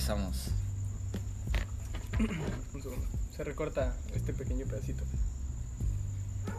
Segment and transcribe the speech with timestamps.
[0.00, 0.50] regresamos.
[2.74, 3.06] Un segundo.
[3.36, 5.04] Se recorta este pequeño pedacito.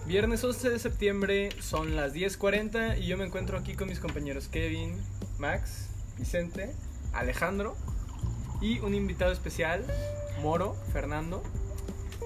[0.06, 4.48] Viernes 11 de septiembre, son las 10.40 y yo me encuentro aquí con mis compañeros
[4.48, 5.00] Kevin,
[5.38, 5.88] Max,
[6.18, 6.74] Vicente,
[7.14, 7.76] Alejandro
[8.62, 9.86] y un invitado especial,
[10.42, 11.44] Moro, Fernando.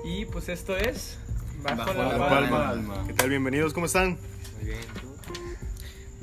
[0.03, 1.17] Y pues esto es
[1.63, 2.59] Bajo, Bajo la, la Palma.
[2.67, 3.03] Palma.
[3.07, 3.29] ¿Qué tal?
[3.29, 4.17] Bienvenidos, ¿cómo están?
[4.57, 5.04] Muy bien.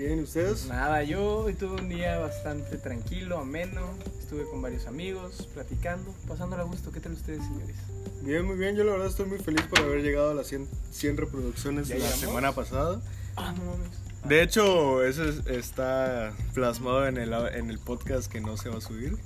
[0.04, 0.66] Bien, ¿y ustedes?
[0.66, 3.82] Nada, yo hoy tuve un día bastante tranquilo, ameno.
[4.18, 6.90] Estuve con varios amigos, platicando, pasándola a gusto.
[6.90, 7.76] ¿Qué tal ustedes, señores?
[8.22, 8.74] Bien, muy bien.
[8.74, 11.94] Yo la verdad estoy muy feliz por haber llegado a las 100, 100 reproducciones ¿Ya
[11.94, 12.18] la llegamos?
[12.20, 13.00] semana pasada.
[13.36, 13.90] Ah, no mames.
[14.28, 18.78] De hecho, eso es- está plasmado en el, en el podcast que no se va
[18.78, 19.16] a subir.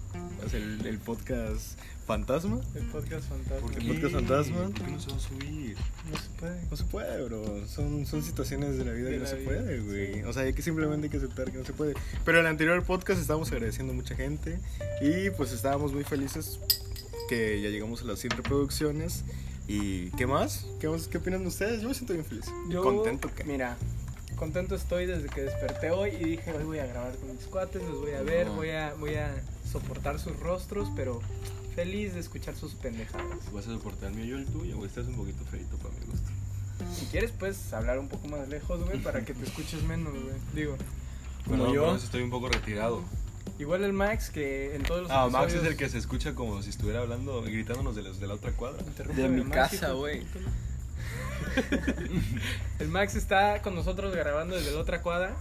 [0.54, 2.60] El, el podcast fantasma.
[2.74, 3.60] El podcast fantasma.
[3.60, 3.86] ¿Por qué?
[3.88, 4.56] podcast fantasma.
[4.62, 5.76] ¿Por qué no se va a subir?
[6.10, 6.60] No se puede.
[6.70, 7.66] No se puede, bro.
[7.66, 10.14] Son, son situaciones de la vida De que no se vida, puede, güey.
[10.14, 10.22] sí.
[10.22, 11.94] O sea, hay que simplemente hay que aceptar que no se puede.
[12.24, 14.58] Pero en el anterior podcast estábamos agradeciendo a mucha gente
[15.00, 16.60] y pues estábamos muy felices
[17.28, 19.24] que ya llegamos a las 100 reproducciones.
[19.68, 20.64] ¿Y qué más?
[20.78, 21.08] ¿Qué, más?
[21.08, 21.82] ¿Qué opinan ustedes?
[21.82, 22.44] Yo me siento bien feliz.
[22.68, 23.42] Yo, Contento que.
[23.42, 23.76] Mira,
[24.36, 27.82] contento estoy desde que desperté hoy y dije, hoy voy a grabar con mis cuates,
[27.82, 28.54] los voy a ver, No.
[28.56, 29.34] voy a, voy a
[29.70, 31.20] soportar sus rostros, pero
[31.74, 33.50] feliz de escuchar sus pendejadas.
[33.52, 36.06] ¿Vas a soportar el mío yo el tuyo o estás un poquito feito para mi
[36.06, 36.28] gusto?
[36.94, 40.34] Si quieres, puedes hablar un poco más lejos, güey, para que te escuches menos, güey.
[40.54, 40.76] Digo,
[41.46, 41.96] Como Como yo.
[41.96, 43.02] estoy un poco retirado.
[43.58, 46.62] igual el Max, que en todos los Ah, Max es el que se escucha como
[46.62, 48.82] si estuviera hablando, gritándonos de, los, de la otra cuadra.
[48.86, 50.26] interrumpe De mi Max, casa, güey.
[52.78, 55.36] El Max está con nosotros grabando desde la otra cuadra.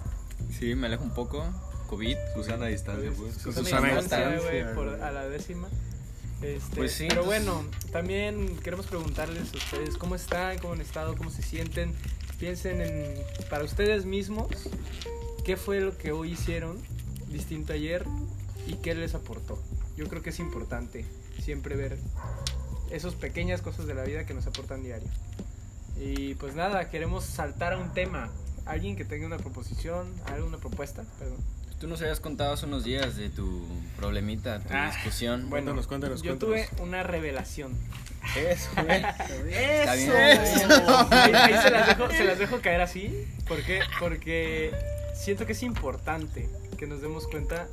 [0.58, 1.44] Sí, me alejo un poco.
[1.88, 2.18] COVID.
[2.34, 3.36] Susana a distancia, pues.
[3.36, 5.68] Susana a distancia, güey, por- a la décima.
[6.42, 10.82] Este, Pues sí, pero entonces- bueno, también queremos preguntarles a ustedes cómo están, cómo han
[10.82, 11.94] estado, cómo se sienten.
[12.40, 13.14] Piensen en,
[13.50, 14.48] para ustedes mismos,
[15.46, 16.78] qué fue lo que hoy hicieron
[17.30, 18.06] distinto ayer
[18.68, 19.62] y qué les aportó.
[19.96, 21.06] Yo creo que es importante
[21.42, 21.98] siempre ver
[22.92, 25.08] esas pequeñas cosas de la vida que nos aportan diario.
[26.00, 28.30] Y pues nada, queremos saltar a un tema.
[28.66, 31.38] Alguien que tenga una proposición, alguna propuesta, perdón.
[31.80, 33.64] Tú nos habías contado hace unos días de tu
[33.98, 35.42] problemita, tu Ah, discusión.
[35.50, 36.70] Bueno, Cuéntanos, cuéntanos, yo cuéntanos.
[36.70, 37.74] tuve una revelación.
[38.36, 39.06] Eso, bien.
[39.88, 43.28] Ahí, ahí se, las dejo, se las dejo caer así.
[43.48, 43.82] ¿Por qué?
[44.00, 44.72] Porque
[45.16, 47.68] siento que es importante que nos demos cuenta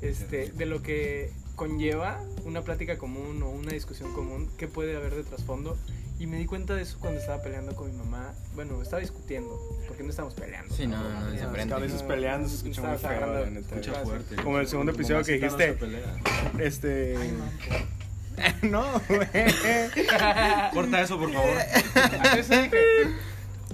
[0.00, 5.14] este, de lo que conlleva una plática común o una discusión común que puede haber
[5.14, 5.76] de trasfondo.
[6.20, 8.34] Y me di cuenta de eso cuando estaba peleando con mi mamá.
[8.54, 9.58] Bueno, estaba discutiendo,
[9.88, 10.72] porque no estábamos peleando.
[10.74, 11.74] Sí, no, no, no, No, diferente.
[11.74, 13.60] A veces peleando se escucha muy feo, agarrando- la neta.
[13.74, 14.08] Escucha Gracias.
[14.08, 14.36] fuerte.
[14.36, 15.78] Como el segundo episodio que dijiste.
[15.78, 16.64] se.
[16.64, 17.16] Este.
[18.36, 19.28] Ay, no, güey.
[20.74, 21.48] Corta eso, por favor.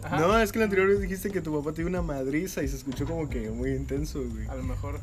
[0.06, 0.20] Ajá.
[0.20, 2.68] No, es que la anterior vez dijiste que tu papá te dio una madriza y
[2.68, 4.46] se escuchó como que muy intenso, güey.
[4.48, 5.00] A lo mejor.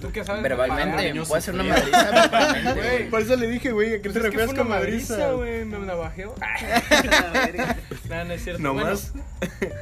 [0.00, 0.42] ¿Tú qué sabes?
[0.42, 3.08] Verbalmente, puede ser una madriza verbalmente.
[3.10, 5.14] Por eso le dije, güey, ¿a qué Pues te refieres con madriza?
[5.16, 5.64] madriza, güey.
[5.64, 6.34] Me navajeo.
[8.08, 8.62] no, no es cierto.
[8.62, 9.12] No Bueno, más.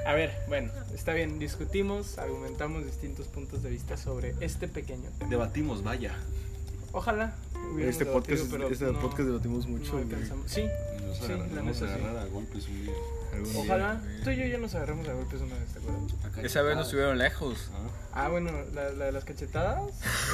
[0.07, 1.39] A ver, bueno, está bien.
[1.39, 5.31] Discutimos, argumentamos distintos puntos de vista sobre este pequeño tema.
[5.31, 6.13] Debatimos, vaya.
[6.93, 7.35] Ojalá.
[7.81, 9.99] Este podcast, este no- podcast debatimos mucho.
[10.47, 10.65] Sí,
[11.21, 11.85] Sí, la vamos a neta, sí.
[11.85, 12.93] agarrar a golpes un día.
[13.35, 13.61] Algún día.
[13.63, 14.01] ojalá.
[14.25, 16.45] Tú y yo ya nos agarramos a golpes una vez, ¿te acuerdas?
[16.45, 17.71] Esa vez nos estuvieron lejos.
[17.75, 17.79] Ah.
[18.17, 19.81] Ah, bueno, la, la de las cachetadas,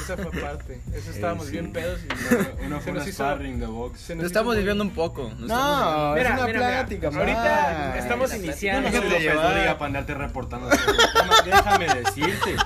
[0.05, 0.81] esa fue parte.
[0.94, 1.53] Eso estábamos sí.
[1.53, 4.11] bien pedos y Una fue una hizo- sparring de box.
[4.11, 5.22] nos Nos estamos desviando un poco.
[5.38, 7.99] nos estamos No, Mira, es una mira, mira, plática, ahorita man.
[7.99, 8.91] estamos iniciando.
[8.91, 9.55] No llevar.
[9.59, 10.69] diga para andarte reportando.
[11.44, 12.56] Déjame- decirte.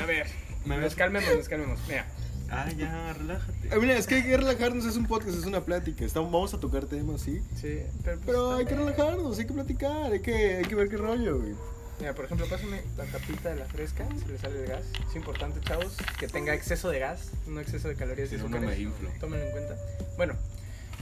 [0.00, 0.26] A ver,
[0.64, 1.78] Me nos calmemos, nos calmemos.
[1.88, 2.04] Mira,
[2.50, 3.68] Ah, ya, relájate.
[3.72, 6.04] Ah, Mira, es que hay que relajarnos, es un podcast, es una plática.
[6.04, 7.42] Estamos, vamos a tocar temas, sí.
[7.60, 10.88] sí, pero, pues, Pero hay que relajarnos, hay que platicar, hay que, hay que ver
[10.88, 11.54] qué rollo, güey.
[11.98, 14.84] Mira, por ejemplo, pásame la tapita de la fresca, se le sale el gas.
[15.08, 18.48] Es importante, chavos, que tenga exceso de gas, no exceso de calorías y Si no,
[18.48, 19.10] no me inflo.
[19.18, 19.76] Tómenlo en cuenta.
[20.16, 20.34] Bueno,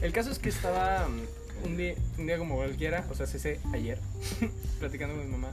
[0.01, 3.61] el caso es que estaba mm, un día, un día como cualquiera, o sea, ese
[3.73, 3.99] ayer,
[4.79, 5.51] platicando con mi mamá,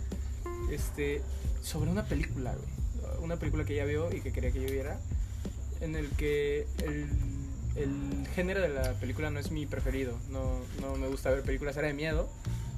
[0.72, 1.22] este,
[1.64, 3.24] sobre una película, güey.
[3.24, 5.00] Una película que ella vio y que quería que yo viera,
[5.82, 7.08] en el que el,
[7.76, 10.18] el género de la película no es mi preferido.
[10.30, 12.30] No, no me gusta ver películas, era de miedo.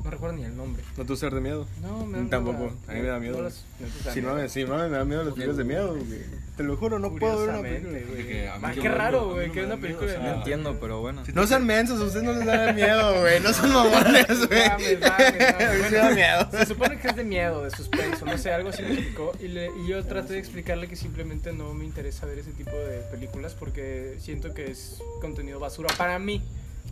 [0.03, 0.83] No recuerdo ni el nombre.
[0.97, 1.65] ¿No te usar de miedo?
[1.81, 2.73] No, me dan Tampoco, hueva.
[2.87, 3.37] a mí me da miedo.
[3.37, 4.41] No las- no te dan Si no, miedo.
[4.41, 6.43] me, si no, me da miedo las películas de miedo, güey.
[6.57, 8.11] Te lo juro, no puedo ver una Curiosamente, película.
[8.13, 8.23] güey.
[8.23, 10.37] De que a mí Ah, raro, güey, no que una da película de miedo, No
[10.39, 11.23] entiendo, pero bueno.
[11.33, 13.39] No sean mensos, a ustedes no les da miedo, güey.
[13.39, 14.69] No son mamones, güey.
[14.99, 16.47] Da miedo.
[16.51, 19.31] Se supone que es de miedo, de suspenso, no sé, algo así me explicó.
[19.39, 22.71] Y, le- y yo traté de explicarle que simplemente no me interesa ver ese tipo
[22.71, 26.41] de películas porque siento que es contenido basura para mí.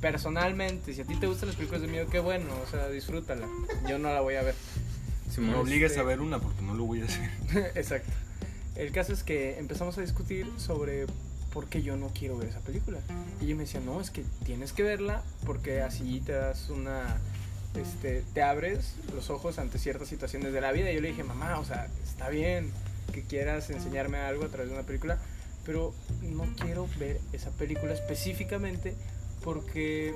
[0.01, 3.47] Personalmente, si a ti te gustan las películas de miedo, qué bueno, o sea, disfrútala.
[3.87, 4.55] Yo no la voy a ver.
[5.31, 5.51] Simón.
[5.51, 7.29] Me obligues Este- a ver una porque no lo voy a hacer.
[7.75, 8.11] Exacto.
[8.75, 11.05] El caso es que empezamos a discutir sobre
[11.53, 12.99] porque yo no quiero ver esa película.
[13.41, 17.17] Y ella me decía, no, es que tienes que verla porque así te das una,
[17.75, 20.89] este, te abres los ojos ante ciertas situaciones de la vida.
[20.91, 22.71] Y yo le dije, mamá, o sea, está bien
[23.13, 25.19] que quieras enseñarme algo a través de una película,
[25.65, 28.95] pero no quiero ver esa película específicamente
[29.43, 30.13] porque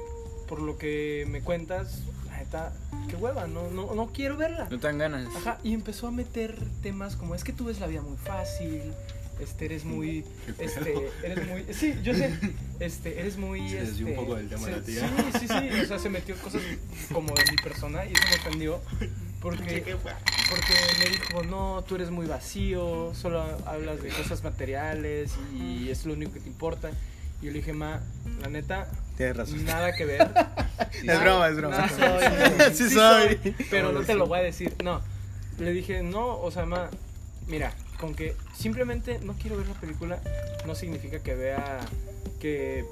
[0.47, 2.73] por lo que me cuentas, la neta,
[3.09, 4.67] qué hueva, no, no, no quiero verla.
[4.69, 5.35] No te dan ganas.
[5.35, 8.93] Ajá, y empezó a meter temas como es que tú ves la vida muy fácil,
[9.39, 10.23] este eres muy
[10.59, 12.31] este eres muy sí, yo sé,
[12.79, 15.09] este eres muy Se desvió un este, poco del tema se- la tía.
[15.33, 16.61] Sí, sí, sí, o sea, se metió cosas
[17.11, 18.81] como de mi persona y eso me ofendió
[19.41, 19.95] porque
[20.49, 20.73] porque
[21.03, 26.13] me dijo, "No, tú eres muy vacío, solo hablas de cosas materiales y es lo
[26.13, 26.91] único que te importa."
[27.45, 28.01] Yo le dije, "Ma,
[28.41, 28.87] la neta,
[29.17, 29.63] Tienes razón.
[29.65, 30.27] nada que ver."
[31.03, 31.89] Es broma, es broma.
[31.89, 32.73] Soy.
[32.73, 33.55] Sí soy.
[33.69, 34.73] Pero no te lo voy a decir.
[34.83, 35.01] No.
[35.59, 36.89] Le dije, no, o sea, ma,
[37.47, 40.19] mira, con que simplemente no quiero ver la película,
[40.65, 41.79] no significa que vea
[42.39, 42.85] que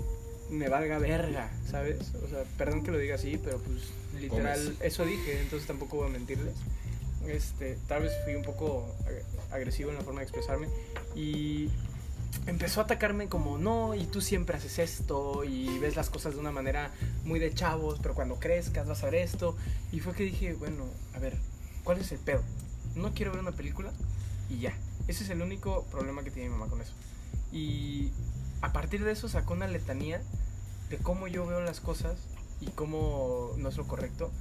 [0.50, 2.14] me valga verga, ¿sabes?
[2.24, 3.80] O sea, perdón que lo diga así, pero pues
[4.22, 4.82] literal, Comes.
[4.82, 6.54] eso dije, entonces tampoco voy a mentirles.
[7.28, 10.68] Este, tal vez fui un poco ag- agresivo en la forma de expresarme
[11.16, 11.70] y
[12.48, 16.40] empezó a atacarme como, no, y tú siempre haces esto y ves las cosas de
[16.40, 16.92] una manera
[17.26, 19.56] muy de chavos, pero cuando crezcas vas a ver esto.
[19.92, 20.86] Y fue que dije, bueno,
[21.16, 21.38] a ver,
[21.84, 22.42] ¿cuál es el pedo?
[22.96, 23.92] No quiero ver una película
[24.50, 24.74] y ya.
[25.08, 26.94] Ese es el único problema que tiene mi mamá con eso.
[27.52, 28.12] Y
[28.62, 30.22] a partir de eso sacó una letanía
[30.90, 32.16] de cómo yo veo las cosas
[32.62, 34.32] y cómo no es lo correcto.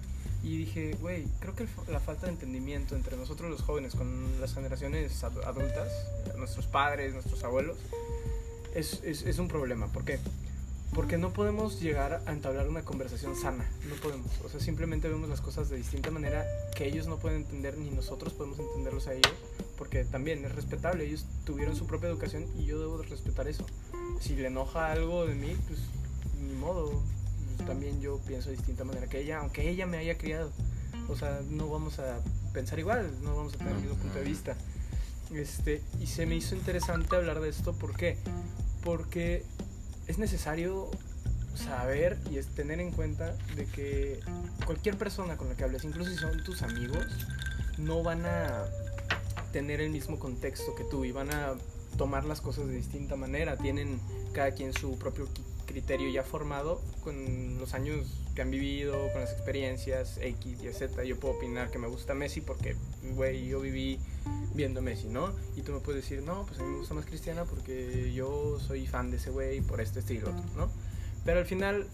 [0.43, 4.55] Y dije, güey, creo que la falta de entendimiento entre nosotros los jóvenes con las
[4.55, 5.89] generaciones ad- adultas,
[6.37, 7.77] nuestros padres, nuestros abuelos,
[8.75, 9.87] es, es, es un problema.
[9.87, 10.19] ¿Por qué?
[10.95, 13.65] Porque no podemos llegar a entablar una conversación sana.
[13.89, 14.27] No podemos.
[14.45, 16.45] O sea, simplemente vemos las cosas de distinta manera
[16.77, 19.33] que ellos no pueden entender ni nosotros podemos entenderlos a ellos.
[19.79, 21.05] Porque también es respetable.
[21.07, 23.65] Ellos tuvieron su propia educación y yo debo de respetar eso.
[24.21, 25.79] Si le enoja algo de mí, pues
[26.43, 27.01] ni modo.
[27.57, 30.51] Pues, también yo pienso de distinta manera que ella, aunque ella me haya criado.
[31.09, 32.21] O sea, no vamos a
[32.53, 34.57] pensar igual, no vamos a tener el mismo punto de vista.
[35.33, 38.19] Este, y se me hizo interesante hablar de esto, ¿por qué?
[38.85, 39.45] Porque
[40.07, 40.91] es necesario
[41.55, 44.21] saber y es tener en cuenta de que
[44.67, 47.07] cualquier persona con la que hables, incluso si son tus amigos,
[47.79, 48.65] no van a
[49.53, 51.55] tener el mismo contexto que tú y van a
[51.97, 53.57] tomar las cosas de distinta manera.
[53.57, 54.01] Tienen
[54.33, 55.29] cada quien su propio
[55.73, 61.03] criterio ya formado con los años que han vivido, con las experiencias X y Z.
[61.05, 62.77] Yo puedo opinar que me gusta Messi porque,
[63.15, 63.99] güey, yo viví
[64.55, 65.33] viendo Messi, ¿no?
[65.57, 68.59] Y tú me puedes decir, no, pues a mí me gusta más Cristiana porque yo
[68.61, 70.69] soy fan de ese güey por este estilo, ¿no?
[71.25, 71.87] Pero al final,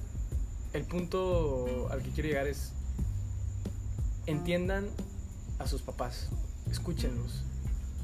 [0.72, 2.72] el punto al que quiero llegar es,
[4.26, 4.88] entiendan
[5.58, 6.28] a sus papás,
[6.70, 7.44] escúchenlos.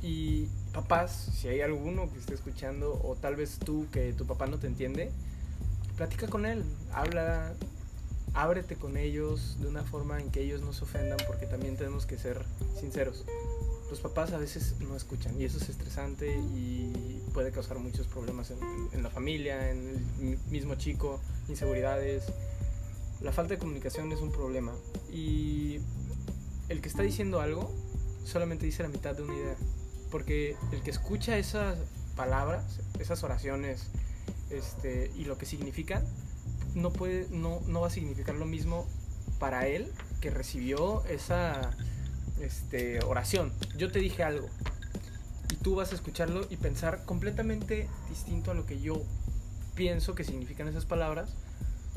[0.03, 4.47] Y papás, si hay alguno que esté escuchando, o tal vez tú que tu papá
[4.47, 5.11] no te entiende,
[5.97, 7.55] platica con él, habla,
[8.35, 12.07] ábrete con ellos de una forma en que ellos no se ofendan, porque también tenemos
[12.07, 12.45] que ser
[12.81, 13.25] sinceros.
[13.91, 18.51] Los papás a veces no escuchan y eso es estresante y puede causar muchos problemas
[18.51, 18.59] en,
[18.93, 22.25] en la familia, en el mi- mismo chico, inseguridades.
[23.21, 24.73] La falta de comunicación es un problema
[25.13, 25.81] y
[26.69, 27.73] el que está diciendo algo
[28.25, 29.57] solamente dice la mitad de una idea.
[30.11, 31.79] Porque el que escucha esas
[32.17, 33.89] palabras, esas oraciones
[34.51, 36.05] este, y lo que significan,
[36.75, 38.87] no, puede, no, no va a significar lo mismo
[39.39, 41.71] para él que recibió esa
[42.41, 43.53] este, oración.
[43.77, 44.49] Yo te dije algo
[45.51, 49.03] y tú vas a escucharlo y pensar completamente distinto a lo que yo
[49.75, 51.35] pienso que significan esas palabras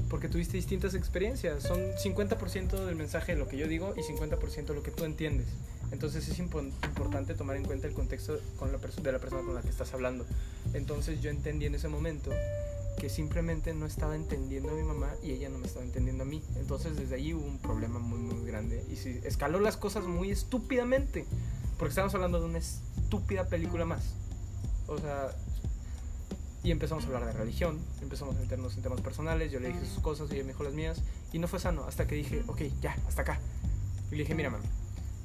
[0.09, 1.63] porque tuviste distintas experiencias.
[1.63, 5.47] Son 50% del mensaje de lo que yo digo y 50% lo que tú entiendes.
[5.91, 9.55] Entonces es impo- importante tomar en cuenta el contexto con la de la persona con
[9.55, 10.25] la que estás hablando.
[10.73, 12.31] Entonces yo entendí en ese momento
[12.99, 16.25] que simplemente no estaba entendiendo a mi mamá y ella no me estaba entendiendo a
[16.25, 16.41] mí.
[16.55, 20.31] Entonces desde ahí hubo un problema muy muy grande y se escaló las cosas muy
[20.31, 21.25] estúpidamente
[21.77, 24.13] porque estamos hablando de una estúpida película más.
[24.87, 25.29] O sea,
[26.63, 29.85] y empezamos a hablar de religión, empezamos a meternos en temas personales, yo le dije
[29.85, 31.01] sus cosas y ella me dijo las mías
[31.31, 33.39] y no fue sano hasta que dije, ok, ya, hasta acá.
[34.11, 34.65] Y le dije, mira, mami,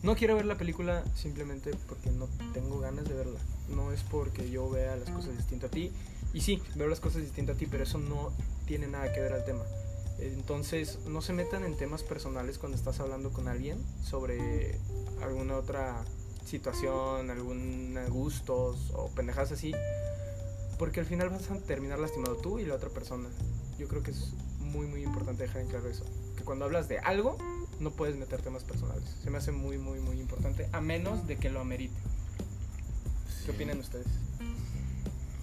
[0.02, 3.38] no quiero ver la película simplemente porque no tengo ganas de verla.
[3.68, 5.92] No es porque yo vea las cosas distinto a ti.
[6.35, 8.32] Y sí, veo las cosas distinto a ti, pero eso no
[8.66, 9.62] tiene nada que ver al tema.
[10.18, 14.78] Entonces, no se metan en temas personales cuando estás hablando con alguien sobre
[15.23, 16.04] alguna otra
[16.44, 19.73] situación, algún gustos o pendejadas así,
[20.78, 23.28] porque al final vas a terminar lastimado tú y la otra persona.
[23.78, 26.04] Yo creo que es muy, muy importante dejar en claro eso.
[26.37, 27.37] Que cuando hablas de algo,
[27.82, 29.04] no puedes meter temas personales.
[29.22, 31.94] Se me hace muy, muy, muy importante, a menos de que lo amerite.
[33.44, 34.06] ¿Qué opinan ustedes?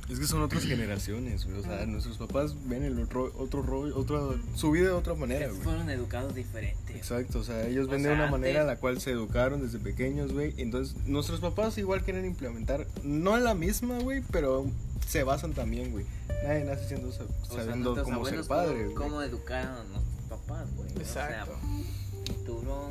[0.09, 1.59] Es que son otras generaciones, güey.
[1.59, 4.19] O sea, nuestros papás ven el otro, otro rollo, otra,
[4.55, 5.61] su vida de otra manera, güey.
[5.61, 6.95] Fueron educados diferentes.
[6.95, 9.11] Exacto, o sea, ellos O ven de sea, una antes- manera en la cual se
[9.11, 10.55] educaron desde pequeños, güey.
[10.57, 14.65] Entonces, nuestros papás igual quieren implementar, no la misma, güey, pero
[15.07, 16.05] se basan también, güey.
[16.43, 18.95] Nadie nace siendo, sa- O sea, sabiendo cómo ser padre, cómo, güey.
[18.95, 20.89] cómo educaron a nuestros papás, güey.
[20.93, 21.51] Exacto.
[21.51, 21.68] O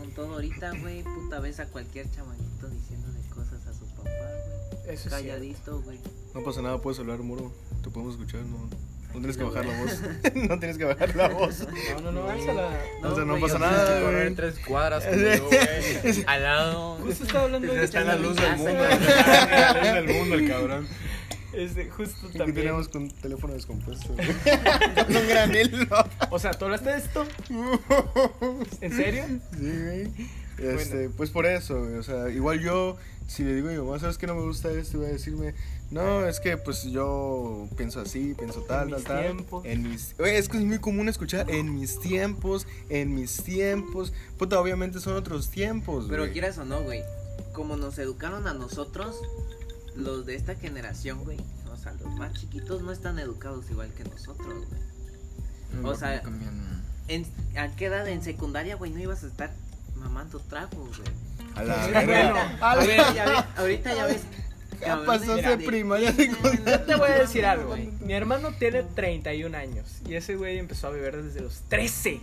[0.05, 4.95] sea, todo, ahorita, güey, puta vez a cualquier chamaquito diciéndole cosas a su papá, güey.
[4.95, 5.11] Eso.
[5.11, 5.99] Calladito, güey.
[6.35, 7.53] No pasa nada, puedes hablar, muro.
[7.83, 10.01] Te podemos escuchar, no, no tienes que bajar la voz.
[10.35, 11.67] no tienes que bajar la voz.
[11.95, 12.69] No, no, no, álzala.
[13.03, 14.35] o sea, no güey, pasa nada, Tienes que correr güey.
[14.35, 16.25] tres cuadras conmigo, güey.
[16.27, 16.97] Al lado.
[16.97, 18.73] Justo estaba hablando de Está en la luz del mundo.
[18.75, 18.93] güey.
[18.93, 20.89] Está en la luz del mundo, el cabrón.
[21.59, 22.55] Este, justo Aquí también.
[22.57, 24.09] tenemos con teléfono descompuesto.
[25.07, 25.87] Con un granelo.
[26.31, 27.27] O sea, ¿tú hablaste de esto?
[28.81, 29.25] ¿En serio?
[29.59, 30.13] Sí, güey.
[30.59, 32.97] Este, pues por eso, güey, o sea, igual yo,
[33.29, 34.99] si le digo a mi mamá, ¿sabes que no me gusta esto?
[34.99, 35.55] Voy a decirme,
[35.93, 39.23] no, es que pues yo pienso así, pienso tal, En tal, mis tal.
[39.25, 39.65] tiempos.
[39.65, 44.13] En mis, Güey, es que es muy común escuchar en mis tiempos, en mis tiempos.
[44.37, 46.33] Puta, obviamente son otros tiempos, Pero güey.
[46.33, 47.03] quieras o no, güey,
[47.53, 49.15] como nos educaron a nosotros,
[49.99, 51.39] los de esta generación, güey,
[51.73, 55.85] o sea, los más chiquitos no están educados igual que nosotros, güey.
[55.85, 56.23] O sea-.
[57.09, 57.27] En,
[57.57, 59.51] ¿A qué edad en secundaria, güey, no ibas a estar
[59.97, 61.11] mamando tragos, güey?
[61.55, 62.59] A la Bueno, verga.
[62.61, 64.23] a A ver, ver, ya ves, ahorita ya ves.
[64.81, 66.87] Ya pasaste de- primaria, de- secundaria.
[66.87, 67.91] Te voy a decir algo, güey.
[68.01, 72.21] Mi hermano tiene 31 años y ese güey empezó a beber desde los 13.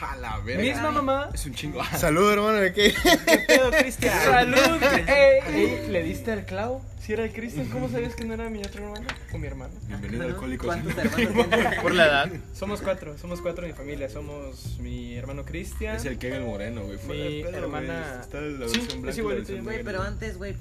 [0.00, 0.62] A la verga.
[0.62, 1.30] Misma mamá.
[1.34, 1.82] Es un chingo.
[1.96, 2.94] Salud, hermano, ¿de qué?
[3.26, 4.18] ¿Qué pedo, Cristian?
[4.24, 4.82] ¡Salud!
[5.06, 6.82] Ey, ey, ¿Le diste el clavo?
[7.00, 9.06] Si era el Cristian, ¿cómo sabías que no era mi otro hermano?
[9.32, 9.74] O mi hermano.
[9.88, 10.32] Bienvenido Ajá.
[10.32, 10.66] alcohólicos.
[10.66, 11.80] ¿Cuántos hermanos tienes?
[11.80, 12.30] Por la edad.
[12.54, 14.08] Somos cuatro, somos cuatro en mi familia.
[14.08, 15.96] Somos mi hermano Cristian.
[15.96, 16.98] Es el Kegel Moreno, güey.
[17.06, 18.20] Mi pedo, hermana- güey.
[18.20, 20.56] Está la Sí, es igualito, Güey, pero antes, güey.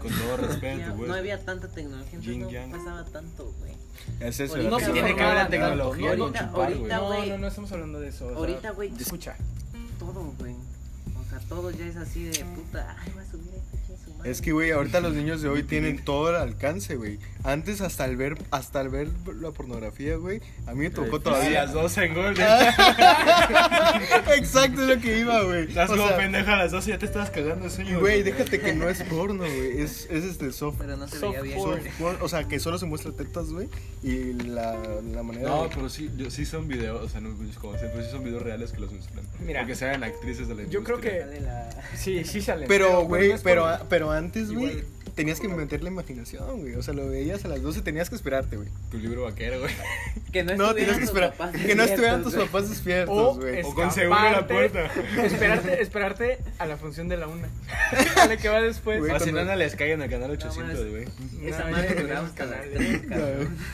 [0.00, 1.08] Con todo respeto, güey.
[1.08, 3.72] No había tanta tecnología, entonces no pasaba tanto, güey.
[4.20, 6.90] Es eso, Ahorita No se tiene que haber la tecnología Ahorita, chupar, güey.
[6.90, 8.24] ahorita, No, no, no estamos hablando de eso.
[8.26, 9.36] o sea, Ahorita, güey, Escucha.
[9.98, 10.54] todo, güey.
[10.54, 12.96] O sea, todo ya es así de puta.
[12.98, 13.50] Ay, voy a subir
[14.26, 17.18] Es que, güey, ahorita los niños de hoy tienen todo el alcance, güey.
[17.44, 19.08] Antes, hasta el ver, hasta el ver
[19.40, 21.62] la pornografía, güey, a mí me tocó A todavía.
[21.64, 22.34] las 12 en gol.
[24.36, 25.68] Exacto, es lo que iba, güey.
[25.68, 28.00] Estás O como sea, pendeja a las 12 y ya te estabas cagando de sueño.
[28.00, 29.80] Güey, déjate que no es porno, güey.
[29.80, 30.76] Es, es este soft.
[30.78, 31.60] Pero no se Soft veía bien.
[31.62, 33.68] soft porn, O sea, que solo se muestra tetas, güey.
[34.02, 34.76] Y la,
[35.12, 35.48] la manera.
[35.48, 38.10] No, de- pero sí, yo, sí son videos, o sea, no es como pero sí
[38.10, 39.24] son videos reales que los muestran.
[39.40, 41.26] Mira, Porque sean actrices de la yo creo industria.
[41.40, 42.66] La- Sí, sí salen.
[42.68, 44.84] Pero, güey, pero, por- pero antes, güey.
[45.16, 46.74] Tenías que meter la imaginación, güey.
[46.76, 48.68] O sea, lo veías a las 12, tenías que esperarte, güey.
[48.90, 49.72] Tu libro vaquero, güey.
[50.32, 51.34] Que no, No, tenías que esperar.
[51.66, 53.62] Que no estuvieran tus papás despiertos, O güey.
[53.64, 54.84] O con seguro en la puerta.
[55.24, 57.48] Esperarte, esperarte a la función de la una.
[58.22, 59.00] A la que va después.
[59.00, 60.90] Güey, O si no, no les caigan al canal No, 800, mames.
[60.90, 61.48] güey.
[61.48, 62.60] Esa madre duraba hasta las.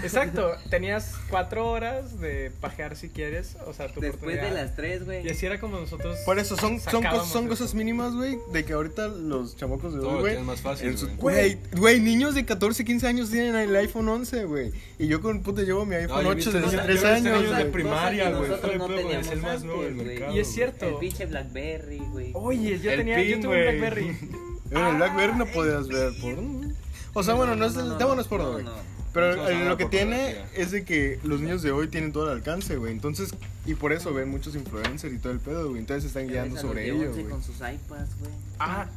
[0.02, 5.04] Exacto, tenías cuatro horas de pajear si quieres, o sea, tu Después de las tres,
[5.04, 5.26] güey.
[5.26, 6.18] Y así era como nosotros.
[6.24, 10.00] Por eso son, son, cosas, son cosas mínimas, güey, de que ahorita los chamacos de
[10.00, 10.24] hoy, güey.
[10.32, 11.58] tienen más fácil, en su- güey.
[11.76, 14.72] Güey, niños de 14, 15 años tienen el iPhone 11, güey.
[14.98, 16.92] Y yo con puta llevo mi iPhone he 8 visto desde hace yo 3 he
[16.92, 18.50] visto años, niños de primaria, güey.
[18.50, 20.34] no es el más nuevo del mercado.
[20.34, 20.86] Y es cierto.
[20.86, 22.30] El pinche Blackberry, güey.
[22.34, 23.78] Oye, yo El tenía, pin, yo tuve un.
[23.78, 24.18] Blackberry.
[24.72, 26.72] En el Blackberry no podías ver porno.
[27.12, 28.64] O sea, bueno, no, es, el tema no es porno, güey.
[29.12, 32.38] Pero eh, lo que tiene es de que los niños de hoy tienen todo el
[32.38, 32.92] alcance, güey.
[32.92, 33.34] Entonces,
[33.66, 35.80] y por eso ven muchos influencers y todo el pedo, güey.
[35.80, 37.24] Entonces se están guiando sobre ello, güey.
[37.24, 38.32] con sus iPads, güey.
[38.58, 38.88] Ah,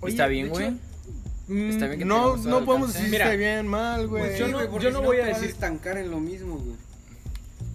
[0.00, 0.74] oye, Está bien, güey.
[1.52, 4.24] Mm, Está bien que No, no podemos decir si está bien, mal, güey.
[4.24, 6.76] pues yo no- yo voy a decir- estancar en lo mismo, güey.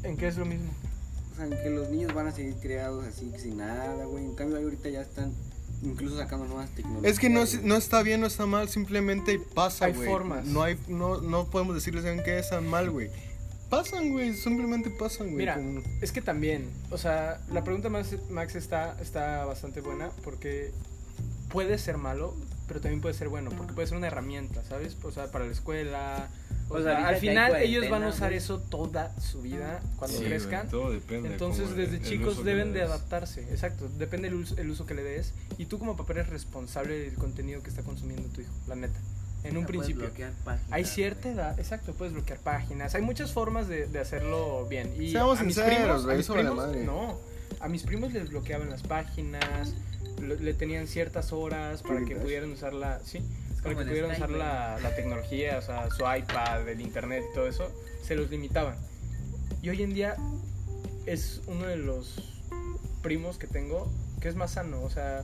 [0.03, 0.69] ¿En qué es lo mismo?
[1.33, 4.25] O sea, en que los niños van a seguir creados así sin nada, güey.
[4.25, 5.33] En cambio, ahorita ya están
[5.83, 7.11] incluso sacando nuevas tecnologías.
[7.13, 10.07] Es que no, no está bien, no está mal, simplemente pasa, Hay güey.
[10.09, 10.45] formas.
[10.45, 13.09] No hay, no, no podemos decirles en qué están mal, güey.
[13.69, 15.37] Pasan, güey, simplemente pasan, güey.
[15.39, 20.09] Mira, como- es que también, o sea, la pregunta más, Max está, está bastante buena
[20.23, 20.71] porque
[21.49, 22.33] puede ser malo,
[22.67, 24.97] pero también puede ser bueno, porque puede ser una herramienta, ¿sabes?
[25.03, 26.29] O sea, para la escuela.
[26.65, 30.25] O Pues sea, al final ellos van a usar eso toda su vida cuando Sí,
[30.25, 30.67] crezcan.
[30.69, 31.29] todo depende.
[31.29, 33.41] Entonces, desde el chicos deben de adaptarse.
[33.51, 35.33] Exacto, depende el uso, el uso que le des.
[35.57, 38.99] Y tú como papá eres responsable del contenido que está consumiendo tu hijo, la neta.
[39.43, 40.01] En un principio.
[40.01, 42.95] bloquear páginas, Hay cierta edad, exacto, puedes bloquear páginas.
[42.95, 44.91] Hay muchas formas de, de hacerlo bien.
[45.01, 46.83] Y Seamos a mis sinceros, primos, a mis primos, madre.
[46.83, 47.17] no.
[47.59, 49.73] A mis primos les bloqueaban las páginas,
[50.21, 53.19] lo- le tenían ciertas horas para que pudieran usar la, sí,
[53.63, 57.47] para que pudieran usar la, la tecnología, o sea, su iPad, el internet y todo
[57.47, 57.71] eso,
[58.03, 58.75] se los limitaban.
[59.61, 60.15] Y hoy en día
[61.05, 62.33] es uno de los
[63.01, 63.89] primos que tengo
[64.21, 65.23] que es más sano, o sea,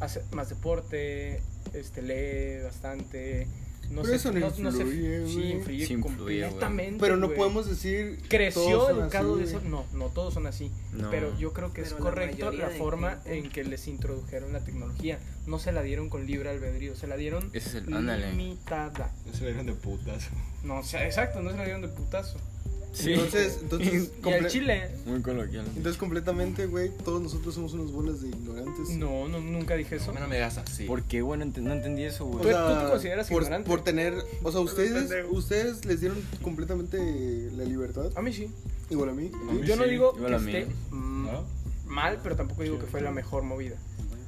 [0.00, 1.42] hace más deporte,
[1.74, 3.46] este lee bastante,
[3.92, 5.52] no Pero se, eso no se- influye, sí, güey.
[5.52, 6.40] influye Sí influye, güey.
[6.50, 6.98] completamente.
[7.00, 8.20] Pero no podemos decir.
[8.28, 9.60] creció todos son educado así, de eso.
[9.68, 10.70] No, no todos son así.
[10.92, 11.10] No.
[11.10, 14.60] Pero yo creo que es Pero la correcto la forma en que les introdujeron la
[14.64, 15.18] tecnología.
[15.46, 18.30] No se la dieron con libre albedrío, se la dieron Ese es el- ándale.
[18.32, 19.12] limitada.
[19.26, 20.28] No se le dieron de putas.
[20.64, 22.38] No, o sea, exacto, no se la dieron de putazo.
[22.92, 23.12] Sí.
[23.14, 25.64] Entonces, entonces, Y al chile, Muy coloquial.
[25.76, 28.90] entonces completamente, güey, todos nosotros somos unos bolas de ignorantes.
[28.90, 30.12] no, no, nunca dije eso.
[30.12, 30.84] No, no me digas así.
[30.84, 31.38] ¿Por qué, güey?
[31.38, 32.42] No, ent- no entendí eso, güey.
[32.42, 33.68] Tú- sea, tú te consideras por, ignorante.
[33.68, 36.98] por tener, o sea, ustedes, ustedes les dieron completamente
[37.56, 38.50] la libertad, A mí sí.
[38.90, 39.30] igual a mí.
[39.48, 41.44] A mí Yo no digo igual que esté ¿No?
[41.86, 43.76] mal, pero tampoco digo que fue la mejor movida.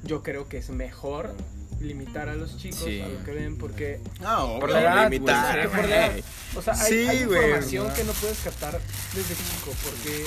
[0.03, 1.31] Yo creo que es mejor
[1.79, 3.01] limitar a los chicos Sí.
[3.01, 6.11] a lo que ven porque Ah, Por la edad, limitar, pues, por la edad.
[6.11, 6.23] güey.
[6.55, 8.79] O sea, hay, Sí, hay güey, información que no puedes captar
[9.13, 10.25] desde chico, porque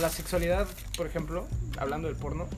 [0.00, 0.66] la sexualidad,
[0.96, 1.46] por ejemplo,
[1.78, 2.48] hablando del porno,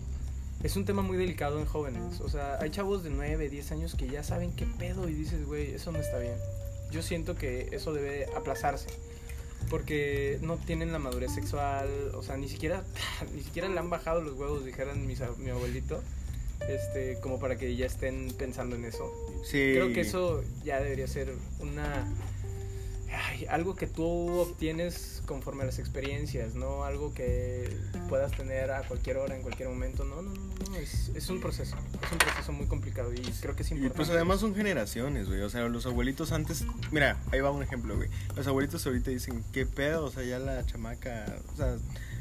[0.62, 2.20] es un tema muy delicado en jóvenes.
[2.20, 5.44] O sea, hay chavos de 9, 10 años que ya saben qué pedo y dices,
[5.46, 6.34] güey, eso no está bien.
[6.90, 8.88] Yo siento que eso debe aplazarse.
[9.68, 12.82] Porque no tienen la madurez sexual, o sea, ni siquiera,
[13.34, 16.02] ni siquiera le han bajado los huevos, dijeran mis mi abuelito,
[16.68, 19.10] este, como para que ya estén pensando en eso.
[19.44, 19.72] Sí.
[19.74, 22.06] Creo que eso ya debería ser una
[23.12, 24.06] ay, algo que tú
[24.40, 27.68] obtienes conforme a las experiencias, no algo que
[28.08, 30.04] puedas tener a cualquier hora, en cualquier momento.
[30.04, 33.56] No, no, no, no, es, es un proceso, es un proceso muy complicado y creo
[33.56, 33.96] que es Y importante.
[33.96, 35.40] pues además son generaciones, güey.
[35.42, 36.64] O sea, los abuelitos antes.
[36.90, 38.08] Mira, ahí va un ejemplo, güey.
[38.36, 40.04] Los abuelitos ahorita dicen, ¿qué pedo?
[40.04, 41.26] O sea, ya la chamaca.
[41.52, 41.76] O sea,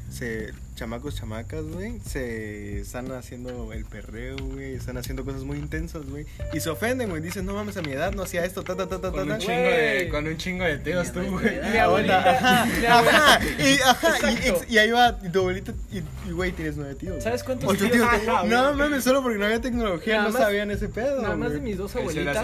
[0.10, 0.54] se.
[0.76, 2.00] Chamacos, chamacas, güey.
[2.00, 4.76] Se están haciendo el perreo, güey.
[4.76, 6.26] Están haciendo cosas muy intensas, güey.
[6.54, 7.22] Y se ofenden, güey.
[7.22, 9.12] Dicen, no mames, a mi edad no hacía esto, ta, ta, ta, ta, ta.
[9.12, 9.38] Con un ta".
[9.40, 10.10] chingo de, Güey.
[10.10, 11.60] con un chingo de teos tú, güey.
[11.70, 14.66] Mi abuelita, Ajá, mi abuelita- ajá, y, ajá, y, Exacto.
[14.70, 17.22] y ahí va y tu abuelita, y, güey, tienes nueve tíos.
[17.26, 18.46] ¿Sabes cuántos Ocho tíos tíos.
[18.46, 21.22] No mames, solo porque no había tecnología, Nada no más- sabían ese pedo.
[21.22, 22.36] Nada más de mis dos abuelitas.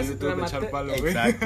[0.62, 1.14] la palo, güey.
[1.14, 1.46] Exacto.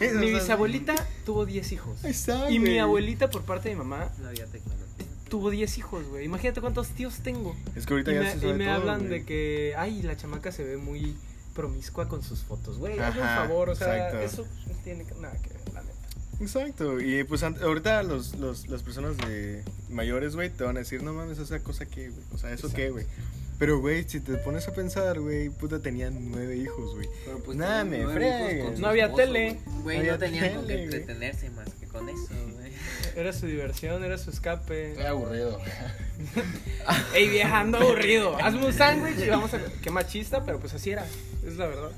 [0.20, 2.04] Mi bisabuelita tuvo 10 hijos.
[2.04, 4.85] Exacto, Y mi abuelita, por parte de mi mamá, No había tecnología.
[5.28, 6.24] Tuvo 10 hijos, güey.
[6.24, 7.56] Imagínate cuántos tíos tengo.
[7.74, 10.02] Es que ahorita Y ya me, se y sabe me todo, hablan de que, ay,
[10.02, 11.16] la chamaca se ve muy
[11.54, 12.98] promiscua con sus fotos, güey.
[12.98, 14.20] Hazme un favor, o sea, exacto.
[14.20, 15.94] eso no tiene nada que ver, la neta.
[16.40, 17.00] Exacto.
[17.00, 21.12] Y pues ahorita los, los, las personas de mayores, güey, te van a decir, no
[21.12, 22.24] mames, esa cosa qué, güey.
[22.32, 23.06] O sea, ¿eso qué, güey?
[23.58, 27.08] Pero, güey, si te pones a pensar, güey, puta, tenían nueve hijos, güey.
[27.24, 28.78] Pero pues tenían me fregues.
[28.78, 29.58] No había esposo, tele.
[29.82, 30.06] güey.
[30.06, 32.65] No tenían con qué entretenerse más que con eso, güey.
[33.14, 34.90] Era su diversión, era su escape.
[34.92, 35.58] Estoy aburrido.
[37.14, 38.36] Ey, vieja, ando aburrido.
[38.42, 39.58] Hazme un sándwich y vamos a.
[39.82, 41.06] Qué machista, pero pues así era.
[41.46, 41.90] Es la verdad.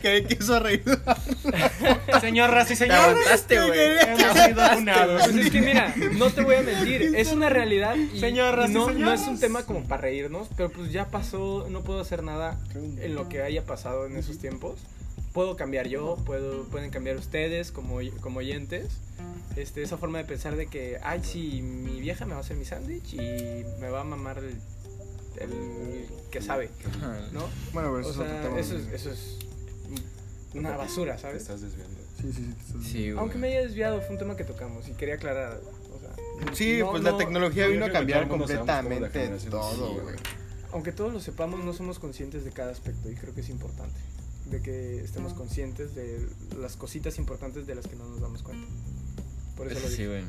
[0.00, 0.82] Que quiso reír.
[2.20, 3.00] Señoras y Te señores.
[3.04, 3.80] aguantaste, güey.
[3.98, 5.22] Hemos sido funados.
[5.24, 8.32] Pues es que mira, no te voy a mentir, es una realidad y, y y
[8.32, 12.22] no, no es un tema como para reírnos, pero pues ya pasó, no puedo hacer
[12.22, 14.78] nada en lo que haya pasado en esos tiempos.
[15.34, 18.86] Puedo cambiar yo, puedo, pueden cambiar ustedes como, como oyentes.
[19.56, 22.56] Este, esa forma de pensar de que, ay, sí, mi vieja me va a hacer
[22.56, 24.56] mi sándwich y me va a mamar el,
[25.40, 26.70] el que sabe,
[27.32, 27.40] ¿no?
[27.72, 28.60] Bueno, pero eso O es otro sea, tema.
[28.60, 29.38] eso es, eso es
[30.54, 31.42] una basura, Te ¿sabes?
[31.42, 32.00] estás desviando.
[32.20, 32.54] Sí, sí, sí.
[32.54, 33.18] te estás- Sí, güey.
[33.18, 35.60] Aunque me haya desviado, fue un tema que tocamos y quería aclarar.
[35.92, 40.14] O sea, Sí, no- pues no- la tecnología vino a cambiar completamente todo, güey.
[40.72, 43.98] Aunque todos lo sepamos, no somos conscientes de cada aspecto y creo que es importante.
[44.46, 46.28] De que estemos conscientes de
[46.58, 48.66] las cositas importantes de las que no nos damos cuenta.
[49.56, 50.12] Por eso Eso lo sí, digo.
[50.12, 50.24] güey.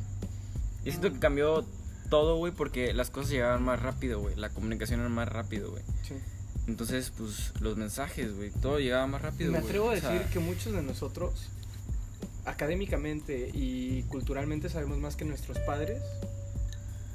[0.86, 1.66] Yo siento que cambió
[2.10, 4.36] todo, güey, porque las cosas llegaban más rápido, güey.
[4.36, 5.84] La comunicación era más rápido, güey.
[6.08, 6.14] Sí.
[6.68, 10.28] Entonces, pues, los mensajes, güey, todo llegaba más rápido, Me atrevo a O sea, decir
[10.32, 11.50] que muchos de nosotros,
[12.46, 16.02] académicamente y culturalmente, sabemos más que nuestros padres.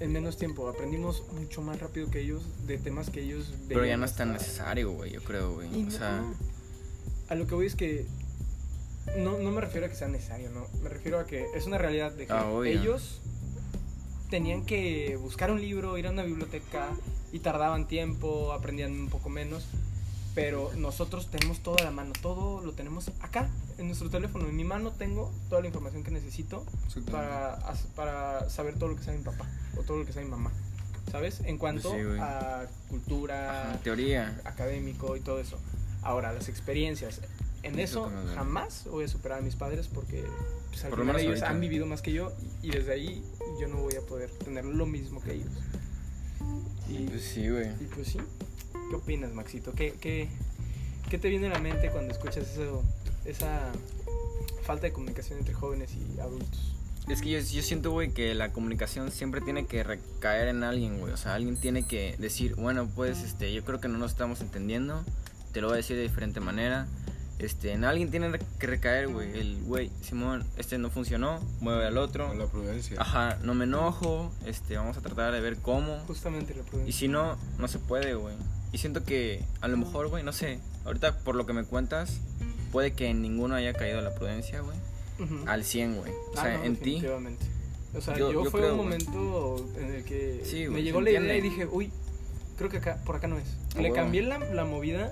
[0.01, 3.97] En menos tiempo, aprendimos mucho más rápido que ellos de temas que ellos Pero ya
[3.99, 5.69] no es tan necesario, güey, yo creo, güey.
[5.69, 6.25] O no- sea,
[7.31, 8.07] a lo que voy es que
[9.17, 10.67] no, no me refiero a que sea necesario, no.
[10.83, 13.21] Me refiero a que es una realidad de que Ah, ellos
[14.29, 16.89] tenían que buscar un libro, ir a una biblioteca
[17.33, 19.65] y tardaban tiempo, aprendían un poco menos.
[20.35, 24.49] Pero nosotros tenemos todo a la mano, todo lo tenemos acá, en nuestro teléfono.
[24.49, 26.65] En mi mano tengo toda la información que necesito
[27.11, 27.59] para,
[27.97, 30.53] para saber todo lo que sabe mi papá o todo lo que sabe mi mamá.
[31.11, 31.41] ¿Sabes?
[31.45, 34.41] En cuanto sí, a cultura, teoría.
[34.45, 35.59] académico y todo eso.
[36.03, 37.21] Ahora, las experiencias.
[37.63, 40.25] En Eso jamás voy a superar a mis padres porque
[40.71, 41.51] pues, al Por lo final menos ellos ahorita.
[41.51, 42.33] han vivido más que yo
[42.63, 43.23] y, y desde ahí
[43.61, 45.53] yo no voy a poder tener lo mismo que ellos.
[46.89, 47.69] Y, Pues sí, güey.
[47.81, 48.19] y pues sí.
[48.89, 49.73] ¿Qué opinas, Maxito?
[49.75, 50.29] ¿Qué, qué,
[51.11, 52.83] qué te viene a la mente cuando escuchas eso,
[53.27, 53.71] esa
[54.65, 56.75] falta de comunicación entre jóvenes y adultos?
[57.09, 60.99] Es que yo, yo siento, güey, que la comunicación siempre tiene que recaer en alguien,
[60.99, 61.13] güey.
[61.13, 64.41] O sea, alguien tiene que decir, bueno, pues, este, yo creo que no nos estamos
[64.41, 65.05] entendiendo.
[65.53, 66.87] Te lo voy a decir de diferente manera.
[67.39, 69.31] Este, en alguien tiene que recaer, güey.
[69.39, 72.29] El güey, Simón, este no funcionó, mueve al otro.
[72.29, 73.01] Con la prudencia.
[73.01, 75.99] Ajá, no me enojo, este, vamos a tratar de ver cómo.
[76.07, 76.95] Justamente la Y prudencia.
[76.99, 78.35] si no, no se puede, güey.
[78.73, 80.61] Y siento que a lo mejor, güey, no sé.
[80.85, 82.21] Ahorita, por lo que me cuentas,
[82.73, 84.77] puede que en ninguno haya caído la prudencia, güey.
[85.19, 85.49] Ujú.
[85.49, 86.13] Al 100, güey.
[86.13, 86.85] O Ah, sea, no, en ti.
[86.93, 87.47] definitivamente.
[87.95, 91.01] O sea, Yo- yo, yo fue creo, un momento en el que Sí, me llegó
[91.01, 91.91] la idea y dije, uy,
[92.59, 93.49] creo que acá, por acá no es.
[93.75, 93.95] A Le huevo.
[93.97, 95.11] cambié la, la movida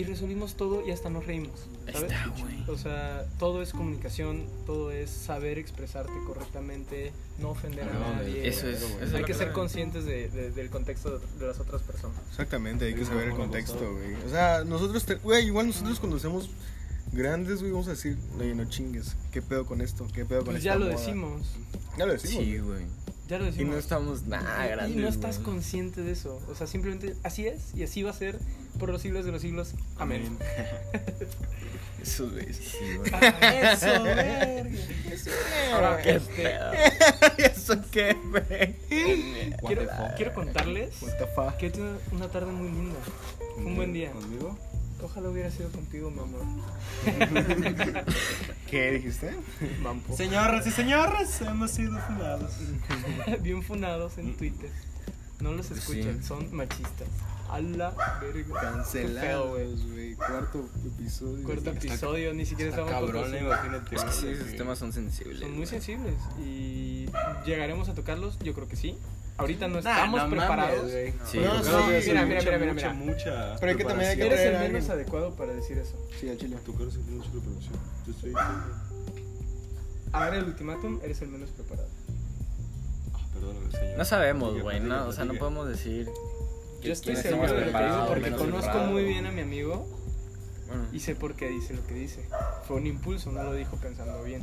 [0.00, 1.52] y resolvimos todo y hasta nos reímos.
[1.86, 2.10] Ahí ¿sabes?
[2.12, 2.64] está, güey.
[2.68, 8.48] O sea, todo es comunicación, todo es saber expresarte correctamente, no ofender a nadie.
[8.48, 8.82] Eso es.
[8.82, 9.52] eso es Hay que ser clave.
[9.52, 12.16] conscientes de- de- del contexto de, las otras personas.
[12.30, 14.14] Exactamente, hay que saber el contexto, güey.
[14.26, 16.50] O sea, nosotros, te- güey, igual nosotros cuando seamos
[17.12, 20.06] grandes, güey, vamos a decir, oye, no chingues, ¿qué pedo con esto?
[20.14, 21.42] ¿Qué pedo con Pues ya lo moda?" decimos,
[21.98, 22.44] Ya lo decimos.
[22.44, 22.84] Sí, güey.
[23.30, 24.96] Ya lo Y no estamos nada Y- grandes.
[24.98, 26.42] y no estás consciente de eso.
[26.50, 28.38] O sea, simplemente así es y así va a ser
[28.78, 29.74] por los siglos de los siglos.
[29.98, 30.36] Amén.
[32.02, 32.52] Eso, güey.
[32.54, 33.10] Sí, güey.
[33.12, 34.66] Eso, verga.
[35.74, 36.58] Ahora, Qué este.
[37.46, 38.74] ¿Eso qué, güey?
[39.66, 40.94] quiero, quiero contarles
[41.58, 42.96] que he tenido una tarde muy linda.
[43.54, 44.12] Fue un buen día.
[44.12, 44.58] ¿Conmigo?
[45.02, 46.42] Ojalá hubiera sido contigo, mi amor.
[48.70, 49.34] ¿Qué dijiste?
[49.82, 50.16] Mampo.
[50.16, 52.52] Señoras y señores, hemos sido fundados.
[53.42, 54.70] Bien funados en Twitter.
[55.40, 56.28] No los escuchen, Sí.
[56.28, 57.08] son machistas.
[57.48, 58.60] A la verga.
[58.60, 60.14] Cancelados, güey.
[60.14, 61.44] Cuarto episodio.
[61.44, 63.96] Cuarto Está- episodio, ni siquiera estamos cabrón, imagínate.
[63.96, 65.40] Es que sí, esos temas son sensibles.
[65.40, 67.06] Son muy sensibles y
[67.44, 68.96] llegaremos a tocarlos, yo creo que sí.
[69.40, 70.90] Ahorita no Nah, estamos no mames, preparados.
[70.90, 71.12] güey.
[71.24, 73.12] Sí, No, sí, Claro que sí, mira, mucha, mira, mira, mira, mucha, mira.
[73.12, 74.90] mucha Pero hay que también hay que Eres el menos alguien.
[74.92, 75.96] adecuado para decir eso.
[76.20, 76.56] Sí, al chile.
[76.64, 77.72] Tu cara se tiene mucha preparación.
[78.06, 78.64] Yo estoy diciendo.
[80.12, 81.88] A ver el ultimátum, eres el menos preparado.
[83.14, 83.98] Ah, perdóname, señor.
[83.98, 84.80] No sabemos, güey.
[84.80, 86.08] No, o sea, no podemos decir.
[86.82, 89.86] Yo estoy seguro de lo que digo porque menos conozco muy bien a mi amigo
[90.66, 92.26] Bueno, y sé por qué dice lo que dice.
[92.66, 94.42] Fue un impulso, no lo dijo pensando bien.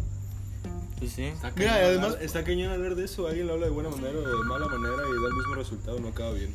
[0.99, 1.23] Pues sí.
[1.25, 3.27] Está Mira, cañón además- hablar- está cañón hablar de eso.
[3.27, 5.99] Alguien lo habla de buena manera o de mala manera y da el mismo resultado.
[5.99, 6.53] No acaba bien.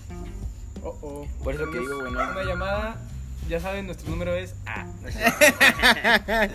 [0.82, 1.26] Oh, oh.
[1.44, 3.00] Por eso que digo, güey, no- Una llamada,
[3.48, 4.86] ya saben, nuestro número es A.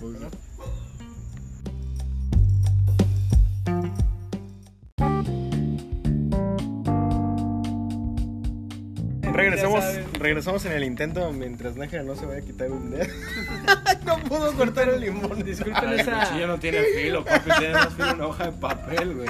[0.00, 0.16] Pues.
[9.32, 9.82] Regresamos,
[10.18, 13.06] regresamos en el intento mientras Nájera no se vaya a quitar un dedo.
[14.04, 15.42] no pudo cortar el limón.
[15.44, 16.20] Disculpen El esa.
[16.26, 17.50] cuchillo no tiene filo, papi.
[17.58, 19.28] Tiene más filo una hoja de papel, güey.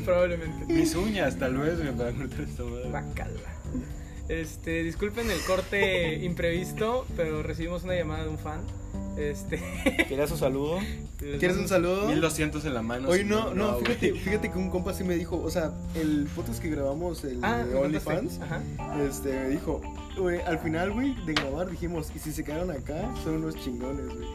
[0.04, 0.72] Probablemente.
[0.72, 2.90] Mis uñas, tal vez, güey, para cortar esta madre.
[2.90, 3.40] Bacala.
[4.28, 8.60] Este, disculpen el corte imprevisto, pero recibimos una llamada de un fan.
[9.18, 9.60] Este,
[10.08, 10.78] ¿Querías su saludo?
[11.18, 12.06] ¿Quieres un saludo?
[12.08, 13.08] 1200 en la mano.
[13.10, 16.28] Oye, si no, no, fíjate, fíjate que un compa sí me dijo, o sea, el
[16.34, 18.40] podcast que grabamos, el Ah, OnlyFans,
[19.06, 19.82] este, me dijo,
[20.16, 24.06] güey, al final, güey, de grabar dijimos, y si se quedaron acá, son unos chingones,
[24.14, 24.28] güey.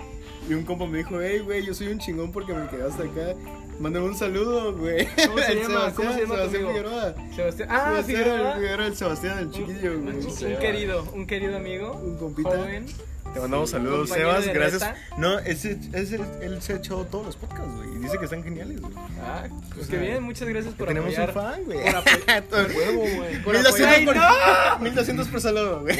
[0.49, 3.35] Y un compa me dijo, hey, güey, yo soy un chingón porque me quedaste acá.
[3.79, 5.05] Mándame un saludo, güey.
[5.27, 5.93] ¿Cómo se llama?
[5.93, 6.67] ¿Cómo se llama tu Sebastián?
[6.67, 7.15] Figueroa.
[7.35, 7.67] Sebastián.
[7.71, 8.85] Ah, Sebastián Figueroa.
[8.87, 10.25] El Sebastián, el chiquillo, Un, güey.
[10.53, 11.91] un querido, un querido amigo.
[11.93, 12.49] Un compita.
[12.49, 12.85] Joven.
[13.33, 14.81] Te mandamos saludos, Sebas, gracias.
[14.81, 14.95] reta.
[15.17, 18.43] No, ese, ese, él se ha echado todos los podcasts, güey, y dice que están
[18.43, 18.93] geniales, güey.
[19.21, 19.43] Ah,
[19.75, 21.29] pues O que bien, muchas gracias por Tenemos apoyar.
[21.29, 21.79] un fan, güey.
[21.85, 23.43] por apoyar- Todo el huevo, güey.
[23.43, 25.97] Por 1200 apoyar- por, 1200 por saludo, güey.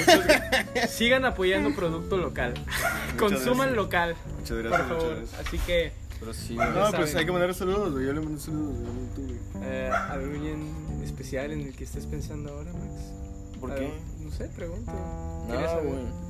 [0.89, 2.53] Sigan apoyando producto local.
[3.19, 3.75] Consuman gracias.
[3.75, 5.15] local, Muchas por gracias, muchas favor.
[5.17, 5.47] gracias.
[5.47, 7.17] Así que Pero sí, No, pues saben.
[7.17, 8.05] hay que mandar saludos, güey.
[8.07, 8.93] Yo le mando saludos, güey.
[8.93, 9.63] no tú, güey.
[9.63, 13.13] eh, alguien especial en el que estés pensando ahora, Max.
[13.59, 13.91] ¿Por qué?
[14.21, 14.91] No sé, pregunto.
[14.91, 16.26] No, güey.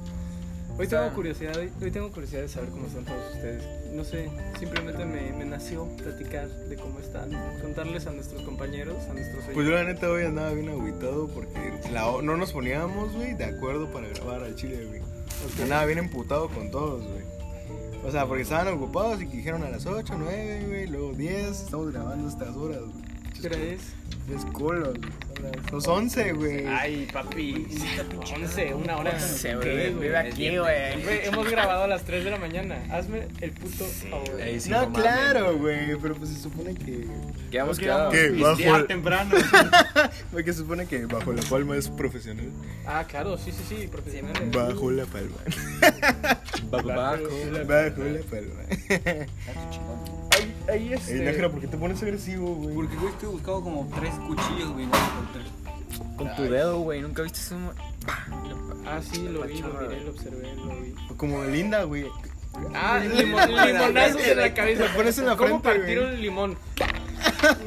[0.80, 3.63] Hoy O sea- tengo curiosidad, hoy, hoy tengo curiosidad de saber cómo están todos ustedes.
[3.94, 9.13] No sé, simplemente me, me nació platicar de cómo están, contarles a nuestros compañeros, a
[9.13, 13.34] nuestros Pues yo la neta hoy andaba bien agüitado porque la no nos poníamos, güey,
[13.34, 15.02] de acuerdo para grabar al chile, güey.
[15.63, 17.24] Andaba bien emputado con todos, güey.
[18.06, 21.60] O sea, porque estaban ocupados y que dijeron a las 8, 9, güey, luego 10,
[21.62, 23.42] estamos grabando estas horas, güey.
[23.42, 23.58] ¿Qué hora
[24.36, 24.46] es?
[24.46, 25.28] Culo, güey.
[25.72, 26.66] Los 11, güey.
[26.66, 27.68] Ay, papi.
[28.36, 29.20] 11, una hora.
[29.20, 30.08] Se ¿Qué, vive, güey?
[30.08, 31.26] vive aquí, güey.
[31.26, 32.84] Hemos grabado a las 3 de la mañana.
[32.90, 34.30] Hazme el puto favor.
[34.30, 35.02] No, mames.
[35.02, 37.06] claro, güey, pero pues se supone que...
[37.52, 38.13] Quedamos ¿Qué quedados.
[38.13, 38.30] ¿Qué?
[38.30, 39.36] Pistear Bajo temprano.
[40.32, 42.50] Güey, que se supone que bajo la palma es profesional.
[42.86, 44.52] Ah, claro, sí, sí, sí, profesionales.
[44.52, 45.38] Bajo la palma.
[46.70, 47.24] Bajo, bajo.
[47.68, 48.63] Bajo la palma.
[50.70, 51.16] Ahí, Ey, este.
[51.24, 52.76] Nájera, ¿por qué te pones agresivo, güey?
[52.76, 55.42] Porque, güey, estoy buscando como tres cuchillos, güey, no encontré.
[56.18, 57.02] Con tu dedo, güey.
[57.02, 57.56] ¿Nunca viste eso?
[58.86, 60.94] Ah, sí, lo vi, lo miré, lo observé, lo vi.
[61.16, 62.06] Como Linda, güey.
[62.74, 64.86] Ah, limon, limonazos en la cabeza.
[64.88, 66.14] Te pones en la ¿Cómo frente, partir güey.
[66.16, 66.58] un limón?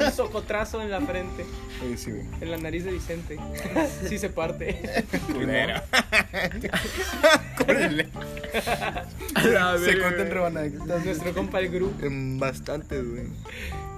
[0.01, 1.45] Un socotrazo en la frente,
[1.85, 2.27] Oye, sí, güey.
[2.41, 3.39] en la nariz de Vicente.
[4.09, 5.05] Sí se parte.
[5.33, 5.81] Culero.
[9.85, 11.05] Se cuentan rebanaditas.
[11.05, 12.05] Nuestro compa el grupo.
[12.05, 13.25] En bastantes, güey.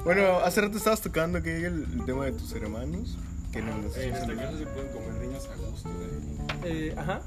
[0.04, 3.18] Bueno, hace rato estabas tocando que el, el tema de tus hermanos.
[3.52, 6.32] Que no En esta casa se pueden comer niños a gusto, güey.
[6.64, 7.20] Eh, ajá.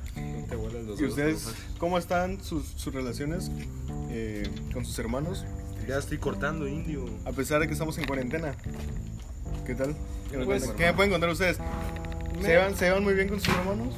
[0.50, 3.52] Te los ¿Y ustedes cómo están sus, sus relaciones
[4.10, 5.46] eh, con sus hermanos?
[5.88, 7.06] Ya estoy cortando indio.
[7.26, 8.56] A pesar de que estamos en cuarentena.
[9.66, 9.96] ¿Qué tal?
[10.32, 10.68] ¿Qué, me Pues-?
[10.72, 11.58] ¿Qué me pueden contar ustedes?
[12.42, 13.94] ¿Se llevan, ¿Se llevan muy bien con sus hermanos?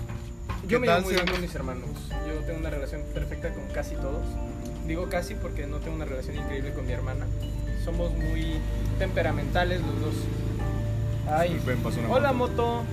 [0.68, 1.90] Yo ¿Qué me tal llevo muy bien con mis hermanos.
[2.28, 4.26] Yo tengo una relación perfecta con casi todos.
[4.86, 7.26] Digo casi porque no tengo una relación increíble con mi hermana.
[7.86, 8.60] Somos muy
[9.00, 10.16] temperamentales los dos.
[11.30, 12.84] Ay, Ven, pasó una hola moto.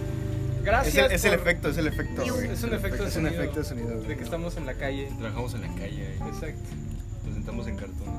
[0.59, 1.07] Es Gracias.
[1.07, 2.25] el, es el efecto, es el efecto.
[2.27, 2.49] güey.
[2.51, 3.43] Es un efecto de Es un sonido.
[3.43, 3.95] efecto de sonido.
[3.97, 4.09] güey.
[4.09, 5.09] de que estamos en la calle.
[5.19, 6.29] Trabajamos en la calle, ahí.
[6.29, 6.61] Exacto.
[7.27, 8.15] Nos sentamos en cartones.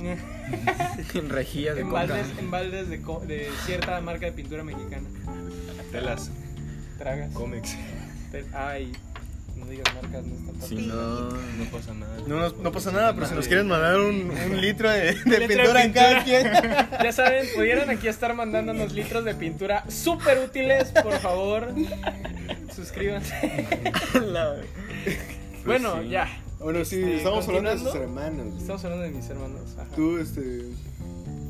[1.14, 5.06] En rejillas de en baldes, en baldes de, co- de cierta marca de pintura mexicana.
[5.92, 6.30] Telas,
[6.98, 7.32] Tragas.
[7.34, 7.76] cómics.
[8.54, 8.92] Ay,
[9.56, 11.30] no digas marcas, no está Si no.
[11.30, 12.16] No pasa nada.
[12.26, 15.14] No, nos- no pasa nada, pero si nos quieren mandar un, un litro de,
[15.48, 16.46] pintura en cada quien.
[17.02, 21.74] Ya saben, pudieran aquí estar mandándonos litros de pintura súper útiles, por favor.
[22.74, 23.66] Suscríbanse.
[24.26, 24.56] La-
[25.64, 26.08] bueno, sí.
[26.08, 26.28] ya.
[26.58, 28.46] Bueno, sí, Este, estamos hablando de sus hermanos.
[28.58, 29.60] Estamos hablando de mis hermanos.
[29.78, 29.88] ajá.
[29.96, 30.62] Tú, este.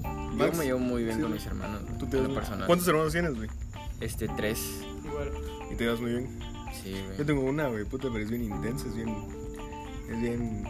[0.02, 1.22] Yo Max, me llevo muy bien Sí.
[1.22, 1.82] con mis hermanos.
[1.98, 2.66] ¿tú te personal.
[2.66, 3.48] ¿Cuántos hermanos tienes, güey?
[4.00, 4.60] Este, tres.
[5.04, 5.30] Igual.
[5.70, 6.49] Y te llevas muy bien.
[6.82, 7.26] Sí, Yo güey.
[7.26, 9.08] tengo una, güey, puta, pero es bien intensa, es bien.
[10.10, 10.64] Es bien.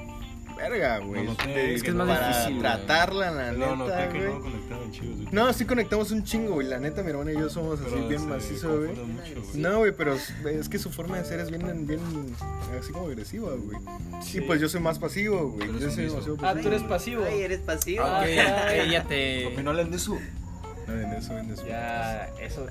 [0.57, 1.25] Verga, güey.
[1.25, 2.61] No, no, es que es más para difícil, güey.
[2.61, 4.35] tratarla, la No, no, neta, creo que güey.
[4.35, 5.29] no conectaban chidos, güey.
[5.33, 6.67] No, sí conectamos un chingo, güey.
[6.67, 8.91] La neta, mi hermana y yo somos así Pero bien se macizo, güey.
[8.91, 9.57] mucho, güey.
[9.63, 12.01] No, güey, pero es- que su forma de ser es bien, bien
[12.79, 13.79] así como agresiva, güey.
[14.23, 14.39] Sí.
[14.39, 15.67] Y pues yo soy más pasivo, güey.
[15.81, 16.63] Yo soy demasiado Ah, pasivo.
[16.63, 17.23] tú eres pasivo.
[17.27, 18.05] Ay, eres pasivo.
[18.05, 19.49] Ah, Ah, ella te.
[19.49, 20.19] Papi, no hablen de eso.
[20.87, 21.67] No, en eso, en eso.
[21.67, 22.67] Ya, eso.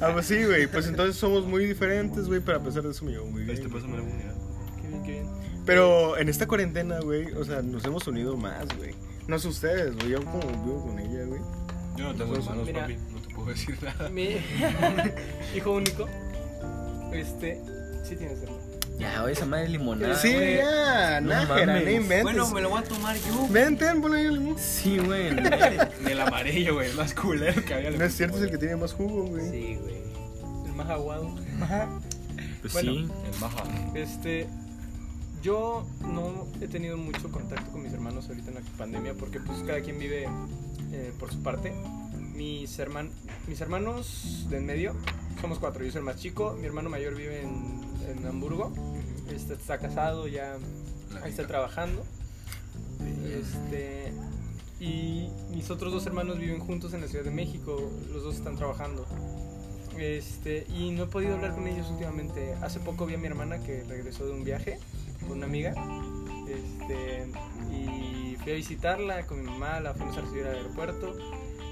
[0.00, 0.66] Ah, pues sí, güey.
[0.66, 3.56] Pues entonces somos muy diferentes, güey, pero a pesar de eso me llevo muy bien.
[3.56, 4.34] Este, pásame la moneda.
[4.80, 5.26] Qué bien, qué bien.
[5.66, 8.94] Pero en esta cuarentena, güey, o sea, nos hemos unido más, güey.
[9.26, 10.10] No sé ustedes, güey.
[10.10, 11.40] Yo como vivo con ella, güey.
[11.96, 12.80] Yo no tengo hermanos, Mira.
[12.82, 12.96] papi.
[13.12, 14.08] No te puedo decir nada.
[14.08, 14.36] Mi
[15.56, 16.06] hijo único.
[17.12, 17.60] Este.
[18.04, 18.57] Sí tienes hermano.
[18.98, 20.16] Ya, oye, esa madre limonada.
[20.16, 20.56] sí, güey.
[20.56, 22.34] ya, No nájera, no inventes.
[22.36, 23.46] lo voy a tomar yo.
[23.48, 24.56] Ven, ten, ponle ahí el limón.
[24.58, 25.34] Sí, güey.
[25.34, 26.88] Del amarillo, güey.
[26.88, 27.90] Es más culero que había.
[27.92, 29.50] No es cierto, es el que tiene más jugo, güey.
[29.50, 30.02] Sí, güey.
[30.66, 31.30] El más aguado.
[32.60, 32.92] Pues Bueno.
[32.92, 33.08] sí.
[33.32, 33.62] El maja.
[33.94, 34.48] Este,
[35.42, 39.58] yo no he tenido mucho contacto con mis hermanos ahorita en la pandemia porque pues
[39.60, 40.28] cada quien vive
[40.92, 41.72] eh, por su parte.
[42.34, 43.10] Mis, herman
[43.48, 44.94] mis hermanos de en medio,
[45.40, 48.72] somos cuatro, yo soy el más chico, mi hermano mayor vive en, en Hamburgo,
[49.30, 50.56] este, está casado, ya
[51.22, 52.04] ahí está trabajando.
[53.24, 54.12] Este,
[54.80, 58.56] y mis otros dos hermanos viven juntos en la Ciudad de México, los dos están
[58.56, 59.06] trabajando.
[59.98, 62.54] Este, y no he podido hablar con ellos últimamente.
[62.62, 64.78] Hace poco vi a mi hermana que regresó de un viaje
[65.20, 65.74] con una amiga.
[66.48, 67.26] Este,
[67.72, 71.16] y fui a visitarla con mi mamá, la fuimos a recibir al aeropuerto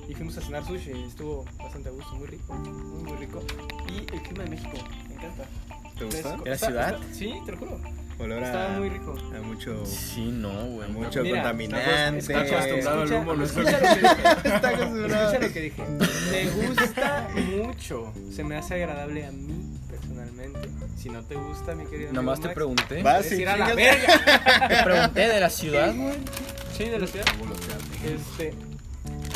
[0.08, 0.90] y fuimos a cenar sushi.
[1.06, 3.40] Estuvo bastante a gusto, muy rico, muy, muy rico.
[3.88, 4.76] Y el clima de México,
[5.08, 5.46] me encanta.
[5.98, 6.06] ¿Te?
[6.10, 6.42] Fresco.
[6.44, 6.94] ¿Era Está- ciudad?
[6.94, 7.80] está- sí, te lo juro.
[8.18, 9.14] Olor a, Estaba muy rico.
[9.36, 10.88] a mucho, Sí, no, güey.
[10.88, 12.18] a mucho Mira, contaminante.
[12.18, 14.54] Escucha, acostumbrado al escucha- humo, no es escucha lo que dije.
[14.54, 15.32] Está acostumbrado.
[15.32, 15.82] Escucha lo que dije.
[16.30, 17.28] Me gusta
[17.58, 18.12] mucho.
[18.34, 20.60] Se me hace agradable a mí personalmente.
[20.96, 22.08] Si no te gusta, mi querido.
[22.08, 23.02] amigo Nomás te Max, pregunté.
[23.02, 24.68] Va, puedes sí, ir a la verga.
[24.68, 26.14] Te pregunté de la ciudad, güey.
[26.74, 27.26] Sí, de la ciudad.
[28.02, 28.54] Este.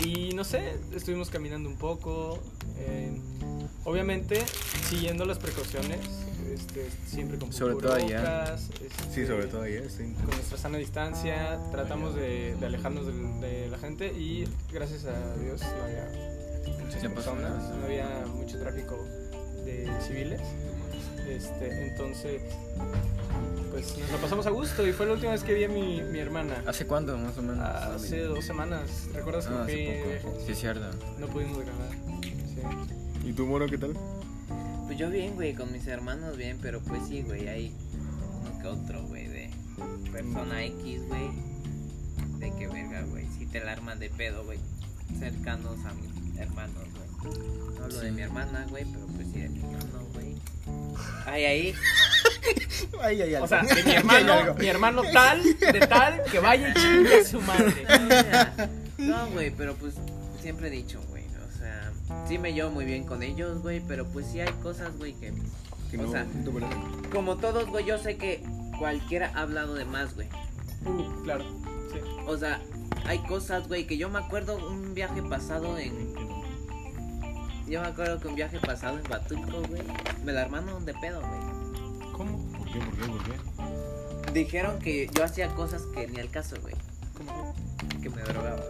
[0.06, 2.42] Y no sé, estuvimos caminando un poco.
[2.78, 3.12] eh,
[3.84, 4.42] obviamente,
[4.88, 5.98] siguiendo las precauciones.
[6.60, 8.54] Este, siempre con Sobre todo allá.
[8.54, 10.12] este, Sí, sobre todo ahí, sí.
[10.14, 15.60] con nuestra sana distancia, tratamos de, de alejarnos de, la gente y gracias a Dios
[15.62, 16.08] no había
[16.84, 19.04] muchas personas, no había mucho tráfico
[19.64, 20.40] de civiles.
[21.28, 22.42] Este, entonces,
[23.70, 26.02] pues nos lo pasamos a gusto y fue la última vez que vi a mi,
[26.02, 26.62] mi hermana.
[26.66, 27.60] ¿Hace cuánto, más o menos?
[27.64, 30.38] Hace dos semanas, ¿recuerdas que Ah, fui hace poco.
[30.44, 30.86] Sí, es cierto.
[31.18, 31.90] No pudimos grabar.
[32.22, 33.28] Sí.
[33.28, 33.94] ¿Y tú, Moro, qué tal?
[34.90, 37.72] Pues yo bien, güey, con mis hermanos bien, pero pues sí, güey, hay
[38.40, 39.48] uno que otro, güey, de
[40.10, 41.30] persona X, güey.
[42.40, 44.58] De que verga, güey, si te la arman de pedo, güey.
[45.16, 47.38] Cercanos a mis hermanos, güey.
[47.78, 50.34] No hablo de mi hermana, güey, pero pues sí de mi hermano, güey.
[51.24, 51.74] Ay, ahí.
[53.00, 53.42] Ay, ay, ay.
[53.42, 57.24] O sea, de mi hermano, mi hermano tal, de tal, que vaya y chingue a
[57.24, 57.86] su madre.
[58.98, 59.94] No, güey, pero pues
[60.42, 61.00] siempre he dicho,
[62.30, 65.32] sí me llevo muy bien con ellos, güey, pero pues sí hay cosas, güey, que
[65.90, 68.40] Que o no, sea, no como todos, güey, yo sé que
[68.78, 70.28] cualquiera ha hablado de más, güey.
[70.86, 71.44] Uh, claro.
[71.92, 71.98] Sí.
[72.28, 72.62] O sea,
[73.04, 76.14] hay cosas, güey, que yo me acuerdo un viaje pasado en.
[77.68, 79.82] Yo me acuerdo que un viaje pasado en Batulco, güey.
[80.24, 81.40] Me la armaron de pedo, güey.
[82.12, 82.78] ¿Por qué?
[82.78, 83.06] ¿Por qué?
[83.08, 84.32] ¿Por qué?
[84.32, 86.76] Dijeron que yo hacía cosas que ni al caso, güey.
[87.26, 87.54] ¿Cómo
[88.02, 88.62] Que me drogaba.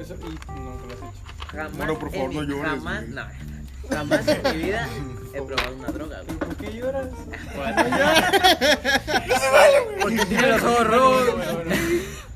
[0.00, 1.12] Eso, y nunca lo has hecho.
[1.52, 1.76] Jamás.
[1.76, 3.14] Bueno, por favor, en no mi- llores, Jamás, güey.
[3.14, 3.22] no.
[3.90, 4.88] Jamás en mi vida
[5.34, 6.36] he probado una droga, güey.
[6.38, 7.08] ¿Por qué lloras?
[10.02, 11.36] Porque tiene los ojos rojos.
[11.36, 11.74] Bueno, bueno, bueno.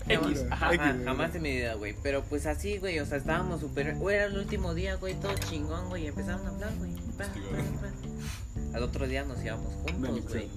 [0.06, 0.44] X.
[0.50, 1.04] Ajá, X, ajá, güey.
[1.04, 1.96] jamás en mi vida, güey.
[2.02, 3.94] Pero pues así, güey, o sea, estábamos súper.
[3.94, 6.04] güey, Era el último día, güey, todo chingón, güey.
[6.04, 6.92] Y empezaron a hablar, güey.
[7.16, 8.76] Pa, pa, pa.
[8.76, 10.48] Al otro día nos íbamos juntos, güey.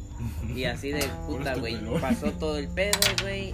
[0.55, 1.77] Y así de puta, güey.
[2.01, 3.53] Pasó todo el pedo, güey.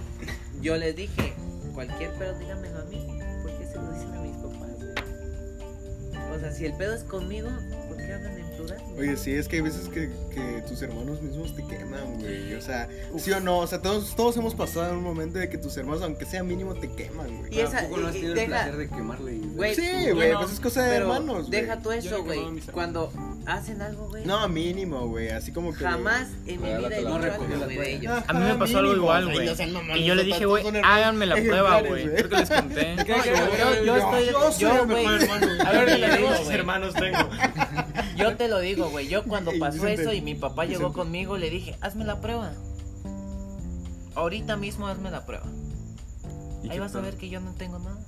[0.60, 1.34] Yo les dije,
[1.74, 3.06] cualquier pedo dígamelo a mí.
[3.42, 4.70] ¿Por qué se lo dicen a mis papás?
[6.34, 7.50] O sea, si el pedo es conmigo,
[7.88, 8.43] ¿por qué hablan en
[8.98, 12.54] Oye, sí, es que hay veces que, que tus hermanos mismos te queman, güey.
[12.54, 12.88] O sea,
[13.18, 13.58] sí o no.
[13.58, 16.42] O sea, todos, todos hemos pasado en un momento de que tus hermanos, aunque sea
[16.44, 17.54] mínimo, te queman, güey.
[17.54, 19.38] Y esa- Tampoco no has tenido deja- el placer de quemarle.
[19.54, 21.60] Güey, Sí, güey, no, pues es cosa de hermanos, güey.
[21.60, 22.40] deja tú Yo eso, güey.
[22.72, 23.12] Cuando
[23.46, 24.24] hacen algo, güey.
[24.24, 25.30] No, mínimo, güey.
[25.30, 25.84] Así como que.
[25.84, 28.22] Jamás en mi vida he recogida, algo, güey, de ellos.
[28.26, 29.48] A mí me pasó algo igual, güey.
[29.96, 32.04] Y yo le dije, güey, háganme la prueba, güey.
[32.04, 32.96] Creo que les conté.
[32.98, 35.46] ¿Qué- qué- Yo, estoy, Yo soy el güey, mejor hermano.
[35.64, 36.58] A ver, Yo dile, te digo, ¿cuántos güey.
[36.58, 37.18] hermanos tengo?
[38.16, 39.08] Yo te lo digo, güey.
[39.08, 42.52] Yo cuando pasó eso y mi papá llegó conmigo, le dije, hazme la prueba.
[44.14, 45.44] Ahorita mismo hazme la prueba.
[46.62, 47.98] ¿Y Ahí vas a ver que yo no tengo nada.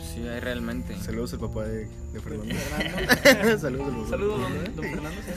[0.00, 0.96] Sí, hay realmente.
[1.00, 2.54] Saludos al papá de, de Fernando.
[2.54, 3.58] Fernando.
[3.58, 4.10] Saludos al papá.
[4.10, 5.20] Saludos, don, don Fernando.
[5.22, 5.32] ¿sí?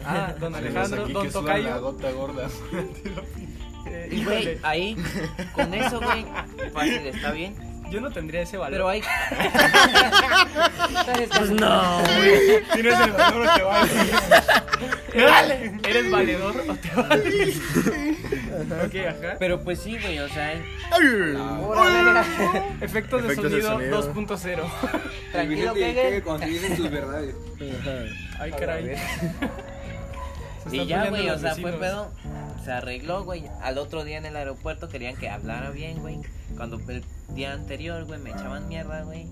[0.10, 1.80] Ah, don Alejandro, Aquí don la Tocayo.
[1.82, 2.48] gota gorda.
[4.10, 4.96] Y güey, ahí,
[5.54, 6.24] con eso, güey,
[6.72, 7.54] fácil, está bien.
[7.90, 8.72] Yo no tendría ese valor.
[8.72, 9.02] Pero hay.
[11.36, 12.02] Pues no.
[12.72, 15.54] Tienes el valor o te vale.
[15.64, 17.54] ¿Eres, ¿Eres valedor o te vale?
[18.84, 19.36] ok, ajá.
[19.38, 20.54] Pero pues sí, güey, o sea,
[20.90, 21.36] Ay,
[22.80, 24.14] Efectos de Efectos de sonido, sonido.
[24.14, 24.62] 2.0.
[25.32, 27.34] tranquilo, que que cuando dicen tus verdades.
[28.38, 28.96] Ay, caray.
[30.68, 32.10] Se Y ya, güey, o sea, fue pedo.
[32.68, 33.44] Se arregló, güey.
[33.62, 36.20] Al otro día en el aeropuerto querían que hablara bien, güey.
[36.54, 37.02] Cuando el
[37.34, 39.26] día anterior, güey, me echaban mierda, güey.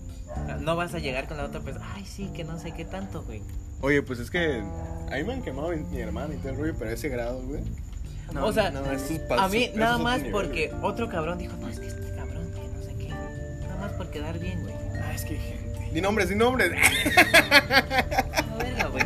[0.60, 1.86] No vas a llegar con la otra persona.
[1.94, 3.42] Ay, sí, que no sé qué tanto, güey.
[3.82, 6.74] Oye, pues es que a mí me han quemado mi, hermana y todo el rollo,
[6.78, 7.60] pero a ese grado, güey.
[8.40, 10.84] o sea, no, es a mí nada más nivel, porque güey.
[10.84, 13.08] otro cabrón dijo, no, es que este cabrón, que no sé qué.
[13.10, 14.74] Nada más por quedar bien, güey.
[14.98, 15.90] Ah, es que gente.
[15.92, 16.70] Di nombres, di nombres.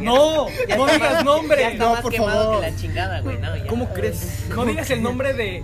[0.01, 1.61] No, No, digas nombre.
[1.61, 2.65] Ya está No, más por quemado favor.
[2.65, 3.39] que la chingada, güey.
[3.39, 3.67] No, ya.
[3.67, 4.45] ¿Cómo crees?
[4.55, 5.63] No digas el nombre de.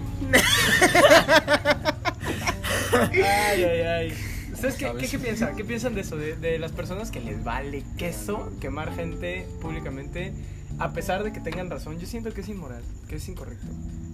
[2.92, 4.12] Ay, ay, ay.
[4.53, 5.55] ¿Ustedes qué, qué, qué piensan?
[5.57, 6.16] ¿Qué piensan de eso?
[6.16, 10.33] De, de las personas que les vale queso quemar gente públicamente
[10.79, 11.99] a pesar de que tengan razón.
[11.99, 13.66] Yo siento que es inmoral, que es incorrecto.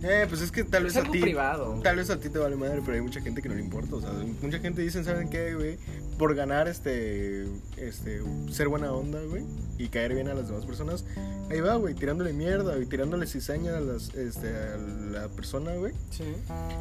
[0.02, 1.20] Eh, pues es que tal Es vez a ti.
[1.20, 1.80] privado.
[1.82, 3.96] Tal vez a ti te vale madre, pero hay mucha gente que no le importa.
[3.96, 4.10] O sea,
[4.42, 5.76] mucha gente dicen, ¿saben qué, güey?
[6.18, 7.44] Por ganar este.
[7.76, 8.20] Este.
[8.50, 9.44] Ser buena onda, güey.
[9.78, 11.04] Y caer bien a las demás personas.
[11.50, 11.94] Ahí va, güey.
[11.94, 15.92] Tirándole mierda, y tirándole cizaña a, las, este, a la persona, güey.
[16.10, 16.24] Sí.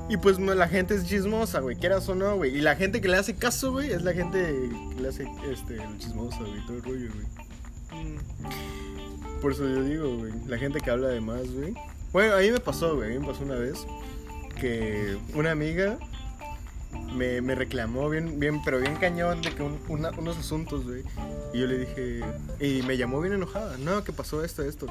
[0.10, 2.58] Y pues la gente es chismosa, güey, quieras o no, güey.
[2.58, 4.40] Y la gente que le hace caso, güey, es la gente
[4.96, 8.04] que le hace este, el chismosa, güey, todo el rollo, güey.
[8.04, 11.74] Mm, Por eso yo digo, güey, la gente que habla de más, güey.
[12.12, 13.86] Bueno, a mí me pasó, güey, a mí me pasó una vez
[14.60, 15.98] que una amiga
[17.16, 21.04] me, me reclamó bien, bien, pero bien cañón de que un- una- unos asuntos, güey.
[21.54, 22.22] Y yo le dije,
[22.60, 24.88] y me llamó bien enojada, no, que pasó esto, esto.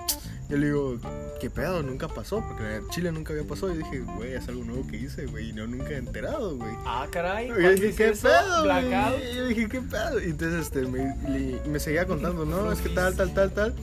[0.48, 0.96] Yo le digo,
[1.40, 1.82] ¿qué pedo?
[1.82, 3.72] Nunca pasó, porque en Chile nunca había pasado.
[3.74, 6.72] Y dije, güey, es algo nuevo que hice, güey, y no nunca he enterado, güey.
[6.86, 7.46] Ah, caray.
[7.46, 8.64] Y yo ¿cuándo dije, ¿qué pedo?
[8.64, 9.20] güey?" Blackout.
[9.30, 10.20] Y Yo dije, ¿qué pedo?
[10.20, 13.74] Y entonces este, me, le- me seguía contando, no, es que tal, tal, tal, tal.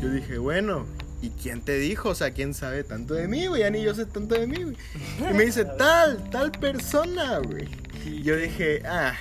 [0.00, 0.86] Yo dije, bueno,
[1.22, 2.10] ¿y quién te dijo?
[2.10, 3.62] O sea, ¿quién sabe tanto de mí, güey?
[3.62, 4.76] Ya ni yo sé tanto de mí, güey.
[5.30, 7.68] Y me dice, tal, tal persona, güey.
[8.04, 9.14] Y yo dije, ah,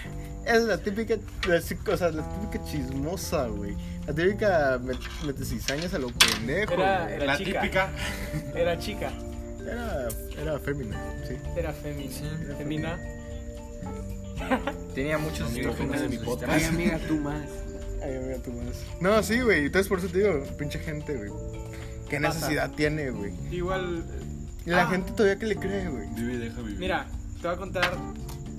[0.45, 1.15] es la típica,
[1.47, 3.75] la, o sea, la típica chismosa, güey.
[4.05, 7.15] La típica met- mete cizañas a lo pendejo, Era- güey.
[7.15, 7.61] era- La chica.
[7.61, 7.89] típica.
[8.55, 9.11] Era chica.
[9.61, 10.07] Era,
[10.39, 11.35] era fémina, sí.
[11.57, 12.11] Era femina.
[12.11, 12.99] Sí, era femina.
[14.93, 16.51] Tenía muchos Amigo, micrófonos de en mi mi podcast.
[16.51, 17.47] Ay, amiga, tú más.
[18.03, 18.75] Ay, amiga, tú más.
[19.01, 19.65] No, sí, güey.
[19.65, 21.31] Entonces por eso te digo, pinche gente, güey.
[22.09, 22.33] ¿Qué Pasa.
[22.39, 23.33] necesidad tiene, güey?
[23.51, 24.05] Igual.
[24.65, 24.87] Y la Ah.
[24.87, 26.07] gente todavía que le cree, güey.
[26.15, 26.79] Vive y deja vivir.
[26.79, 27.07] Mira,
[27.41, 27.97] te voy a contar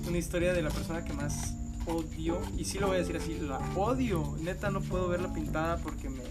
[0.07, 1.53] una historia de la persona que más
[1.85, 2.41] odio.
[2.57, 4.35] Y sí lo voy a decir así, la odio.
[4.41, 6.21] Neta, no puedo verla pintada porque me,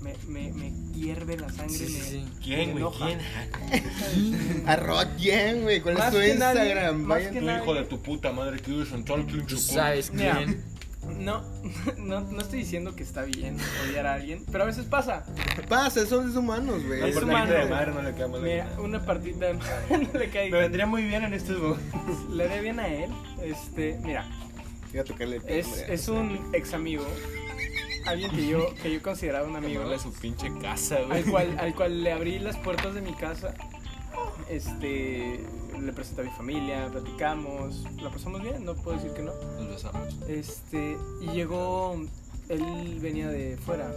[0.00, 1.68] me, me, me hierve la sangre.
[1.76, 2.24] Sí, sí, me, sí.
[2.42, 2.84] ¿Quién, güey?
[2.96, 3.18] ¿Quién?
[4.66, 5.80] Arroz bien, güey.
[5.80, 6.96] ¿Cuál es Más tu que nadie, Instagram?
[7.02, 7.62] más que Tu nadie.
[7.62, 9.58] hijo de tu puta madre que vives en pinche Tú pueblo.
[9.58, 10.36] sabes Mira.
[10.38, 10.64] quién.
[11.20, 11.42] No,
[11.98, 13.56] no, no estoy diciendo que está bien
[13.88, 15.24] odiar a alguien, pero a veces pasa.
[15.68, 17.00] Pasa, eso es humanos, güey.
[17.00, 18.42] Una Es partidita humano, de madre no le queda mal.
[18.42, 20.50] Mira, una partita de madre no le cae.
[20.50, 22.30] Me vendría muy bien en estos momentos.
[22.30, 23.10] Le haré bien a él.
[23.42, 24.26] Este, mira,
[24.90, 25.94] Voy a tocarle el es, timbre.
[25.94, 27.06] es un ex amigo
[28.06, 29.82] alguien que yo, que yo consideraba un amigo.
[29.82, 31.18] A su pinche casa, güey.
[31.18, 33.54] al cual, al cual le abrí las puertas de mi casa.
[34.48, 35.40] Este,
[35.80, 39.32] le presenté a mi familia, platicamos, la pasamos bien, no puedo decir que no.
[39.58, 40.14] Nos besamos.
[40.28, 41.96] Este, y llegó,
[42.48, 43.90] él venía de fuera,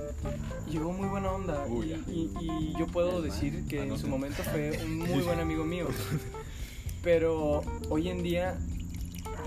[0.68, 1.66] y llegó muy buena onda.
[1.68, 1.98] Uy, y, ya.
[2.08, 2.32] y-
[2.72, 4.10] y yo puedo decir que en su Anoten.
[4.10, 5.88] momento fue un muy buen amigo mío.
[7.04, 8.58] Pero hoy en día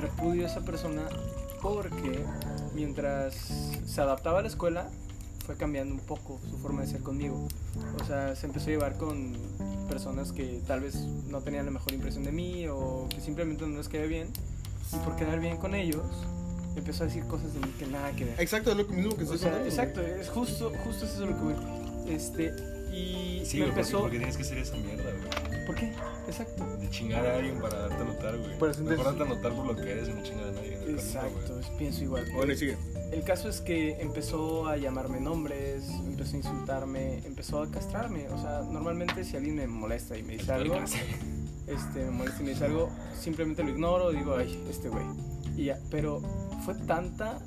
[0.00, 1.08] repudio a esa persona
[1.62, 2.24] porque
[2.74, 3.34] mientras
[3.86, 4.90] se adaptaba a la escuela,
[5.46, 7.46] fue cambiando un poco su forma de ser conmigo.
[8.00, 9.32] O sea, se empezó a llevar con
[9.88, 13.78] personas que tal vez no tenían la mejor impresión de mí o que simplemente no
[13.78, 14.28] les quedé bien.
[14.92, 16.04] Y por quedar bien con ellos,
[16.76, 18.40] empezó a decir cosas de mí que nada que ver.
[18.40, 21.30] Exacto, es lo mismo que O estoy sea, contando, exacto, es justo, justo eso es
[21.30, 21.54] lo que voy.
[22.08, 22.52] Este,
[22.96, 24.00] y Sí, me güey, empezó.
[24.00, 25.66] porque tienes que hacer esa mierda, güey.
[25.66, 25.92] ¿Por qué?
[26.28, 26.64] Exacto.
[26.78, 28.58] De chingar a alguien para darte a notar, güey.
[28.58, 30.74] Para sentirse- Mejor darte a notar por lo que eres y no chingar a nadie.
[30.88, 32.24] Exacto, pienso igual.
[32.34, 32.76] Bueno, y sigue.
[33.12, 38.28] El caso es que empezó a llamarme nombres, empezó a insultarme, empezó a castrarme.
[38.28, 40.76] O sea, normalmente si alguien me molesta y me dice algo,
[41.66, 42.90] este, me molesta y me dice algo,
[43.20, 45.04] simplemente lo ignoro, digo, ay, este güey.
[45.56, 46.20] Y ya, pero
[46.64, 47.38] fue tanta,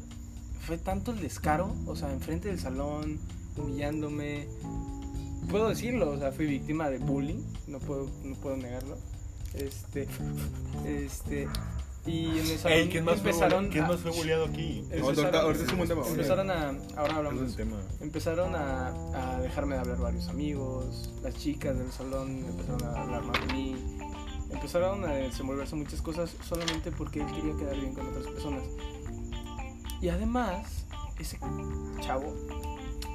[0.61, 3.19] fue tanto el descaro, o sea, enfrente del salón,
[3.57, 4.47] humillándome.
[5.49, 8.97] Puedo decirlo, o sea, fui víctima de bullying, no puedo, no puedo negarlo.
[9.55, 10.07] Este,
[10.85, 11.47] este,
[12.05, 14.85] y en el salón Ey, ¿quién más, empezaron fue, ¿quién a- más fue bulleado aquí?
[14.91, 16.07] Empezaron- ahorita- es un buen tema.
[16.07, 17.63] Empezaron a, ahora hablamos de Es eso.
[17.63, 17.81] un tema.
[17.99, 23.23] Empezaron a, a dejarme de hablar varios amigos, las chicas del salón empezaron a hablar
[23.23, 23.75] más de mí,
[24.51, 28.63] empezaron a desenvolverse muchas cosas solamente porque él quería quedar bien con otras personas.
[29.99, 30.85] Y además,
[31.17, 31.39] ese
[32.01, 32.33] chavo,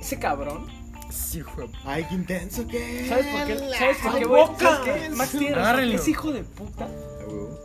[0.01, 0.67] ese cabrón,
[1.11, 1.69] Sí, güey.
[1.85, 3.59] Ay, qué intenso que ¿sabes por qué?
[3.79, 4.43] ¿Sabes por qué, güey?
[4.43, 4.59] boca.
[4.85, 5.11] ¿Sabes qué?
[5.11, 5.95] Max Agárrenlo.
[5.97, 6.89] ese hijo de puta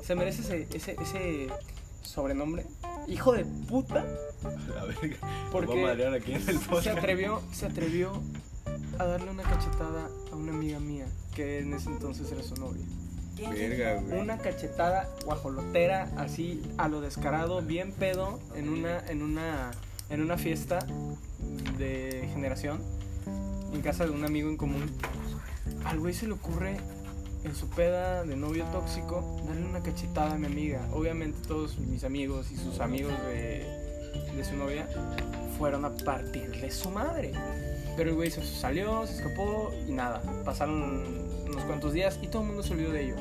[0.03, 1.47] se merece ese, ese, ese
[2.01, 2.65] sobrenombre,
[3.07, 4.05] hijo de puta,
[4.73, 5.17] La verga.
[5.51, 8.11] Porque Vamos a madrear aquí en el se atrevió, se atrevió
[8.97, 12.83] a darle una cachetada a una amiga mía que en ese entonces era su novia.
[13.51, 14.19] Verga, güey.
[14.19, 19.71] Una cachetada guajolotera, así a lo descarado, bien pedo, en una, en una,
[20.09, 20.79] en una fiesta
[21.77, 22.81] de generación,
[23.73, 24.89] en casa de un amigo en común.
[25.85, 26.77] Al güey se le ocurre
[27.43, 30.87] en su peda de novio tóxico darle una cachetada a mi amiga.
[30.93, 33.65] Obviamente todos mis amigos y sus amigos de,
[34.35, 34.87] de su novia
[35.57, 37.33] fueron a partirle su madre.
[37.95, 40.21] Pero el güey se salió, se escapó y nada.
[40.45, 41.03] Pasaron
[41.47, 43.15] unos cuantos días y todo el mundo se olvidó de ello.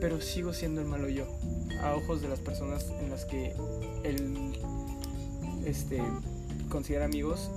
[0.00, 1.26] Pero sigo siendo el malo yo.
[1.82, 3.54] A ojos de las personas en las que
[4.02, 4.58] él
[5.64, 6.02] este,
[6.68, 7.50] considera amigos.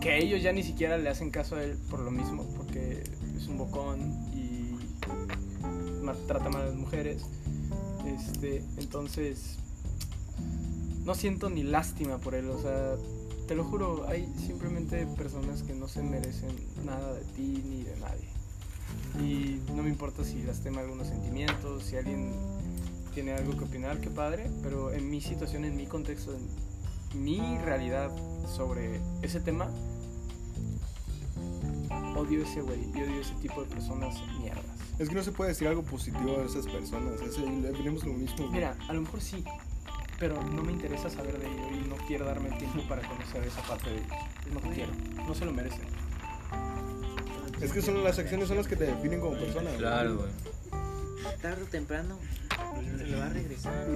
[0.00, 2.46] Que ellos ya ni siquiera le hacen caso a él por lo mismo.
[2.56, 3.02] Porque
[3.36, 4.00] es un bocón
[4.34, 4.50] y
[6.26, 7.22] trata mal a las mujeres.
[8.06, 9.56] Este, entonces,
[11.04, 12.48] no siento ni lástima por él.
[12.50, 12.94] O sea,
[13.46, 16.50] te lo juro, hay simplemente personas que no se merecen
[16.84, 18.28] nada de ti ni de nadie.
[19.20, 22.32] Y no me importa si lastima algunos sentimientos, si alguien
[23.14, 27.40] tiene algo que opinar, qué padre, pero en mi situación, en mi contexto, en mi
[27.58, 28.10] realidad
[28.46, 29.68] sobre ese tema,
[32.16, 34.64] odio ese güey, y odio ese tipo de personas mierdas.
[34.98, 37.20] Es que no se puede decir algo positivo de esas personas.
[37.22, 38.36] Es, venimos lo mismo.
[38.38, 38.50] güey.
[38.50, 39.42] Mira, a lo mejor sí,
[40.18, 43.42] pero no me interesa saber de ello y no quiero darme el tiempo para conocer
[43.44, 44.12] esa parte de ellos.
[44.52, 44.92] No quiero,
[45.26, 45.86] no se lo merecen.
[47.62, 49.70] Es que son las acciones son las que te definen como persona.
[49.76, 50.30] Claro, güey.
[51.40, 52.18] Tarde o temprano
[52.98, 53.86] se le va a regresar.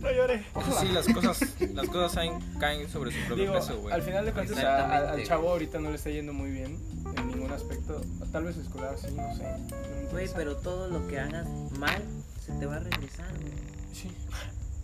[0.00, 0.44] No lloré.
[0.80, 1.40] Sí, las cosas,
[1.74, 3.94] las cosas caen, caen sobre su propio Digo, peso, güey.
[3.94, 5.26] al final de cuentas a- Exactamente, a- al güey.
[5.26, 6.78] chavo ahorita no le está yendo muy bien
[7.16, 8.00] en ningún aspecto.
[8.32, 9.42] Tal vez escolar, sí, no sé.
[9.42, 10.34] no me Güey, interesa.
[10.36, 11.46] pero todo lo que hagas
[11.78, 12.02] mal
[12.44, 13.52] se te va a regresar, güey.
[13.92, 14.10] Sí.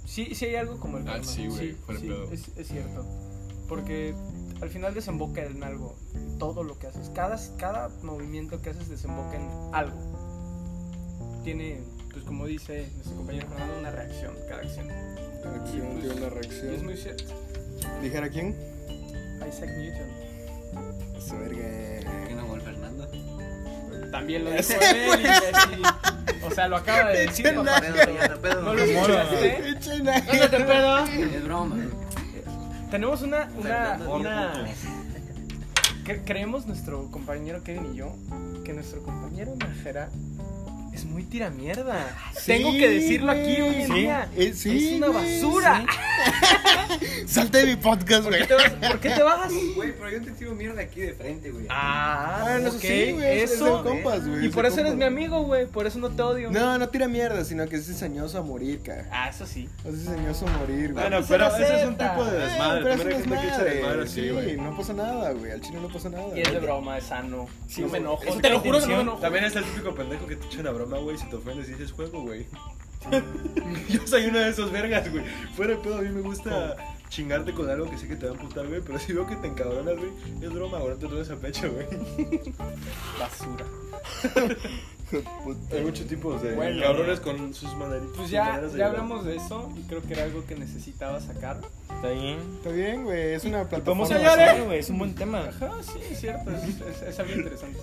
[0.07, 1.25] Sí, sí hay algo como el Ah, karma.
[1.27, 2.31] sí, güey, fuera sí, pedo.
[2.33, 3.05] es, es cierto.
[3.69, 4.15] Porque
[4.61, 5.97] al final desemboca en algo.
[6.39, 7.11] Todo lo que haces.
[7.15, 9.97] Cada, cada movimiento que haces desemboca en algo.
[11.43, 11.81] Tiene,
[12.15, 14.91] pues como dice nuestro compañero Fernando, una reacción cada acción.
[14.91, 16.85] Acción tiene una Y es reacción.
[16.85, 17.25] muy cierto.
[18.03, 18.57] ¿Dijera quién?
[19.47, 20.09] Isaac Newton.
[21.19, 21.63] Esa verga.
[22.29, 23.09] ¿Qué no, el Fernando?
[24.11, 25.21] También lo dijo él.
[25.23, 25.83] y así.
[26.47, 27.53] O sea, lo acaba de decir.
[27.55, 27.65] No
[28.41, 28.63] pedo.
[28.63, 29.75] ¿No lo escuchaste?
[30.41, 30.99] No te pedo.
[31.05, 31.77] Es broma.
[32.91, 34.67] Tenemos una, una, una...
[36.05, 38.15] Cre- creemos nuestro compañero Kevin y yo
[38.65, 40.11] que nuestro compañero Najera
[40.95, 42.07] es muy tira mierda.
[42.35, 44.01] Sí, Tengo que decirlo aquí hoy en güey.
[44.03, 44.29] día.
[44.37, 45.85] Eh, sí, es una basura.
[47.27, 48.47] Salte de mi podcast, ¿Por, güey.
[48.49, 49.53] vas, por qué te bajas?
[49.75, 51.67] Güey, pero yo te tiro mierda aquí de frente, güey.
[51.71, 53.41] Ah, Bueno, eso ok, sí, güey.
[53.41, 53.83] Es eso.
[53.83, 54.45] de compas, güey.
[54.45, 54.99] y es por eso eres compas.
[55.11, 55.67] mi amigo, güey.
[55.67, 56.51] Por eso no te odio.
[56.51, 59.09] No, no tira mierda, sino que es diseñoso a morir, cara.
[59.11, 59.69] Ah, eso sí.
[59.85, 61.09] Es diseñoso a morir, güey.
[61.09, 62.83] Bueno, pero se ese es un tipo de Eh, desmadre.
[62.97, 64.57] pero es desmadre, Sí, güey.
[64.57, 65.51] no pasa nada, güey.
[65.53, 66.27] Al chino no pasa nada.
[66.37, 67.47] Y es de broma, es sano.
[67.67, 68.23] Sí, no me enojo.
[68.41, 69.19] Te lo juro que no me enojo.
[69.19, 71.19] También es el típico pendejo que te echa una broma, güey.
[71.19, 72.47] Si te ofendes y dices juego, güey.
[73.89, 75.25] Yo soy uno de esos vergas, güey.
[75.57, 76.77] Fuera de pedo, a mí me gusta
[77.15, 78.81] chingarte con algo que sé que te va a amputar, güey.
[78.81, 80.11] Pero si veo que te encabronas, güey,
[80.43, 80.79] es broma.
[80.81, 81.87] No te tomes a pecho, güey.
[83.19, 83.65] Basura.
[85.73, 86.83] Hay muchos tipos de Bueno.
[86.83, 88.17] cabrones con sus maneritas.
[88.17, 91.21] Pues ya, maneras de ya hablamos de eso y creo que era algo que necesitaba
[91.21, 91.61] sacar.
[91.95, 92.39] Está bien.
[92.57, 93.35] Está bien, güey.
[93.35, 94.05] Es una plataforma.
[94.07, 94.79] hablar, güey.
[94.81, 95.41] Es un buen tema.
[95.49, 97.79] Ajá, sí, es cierto, es, es- es algo interesante.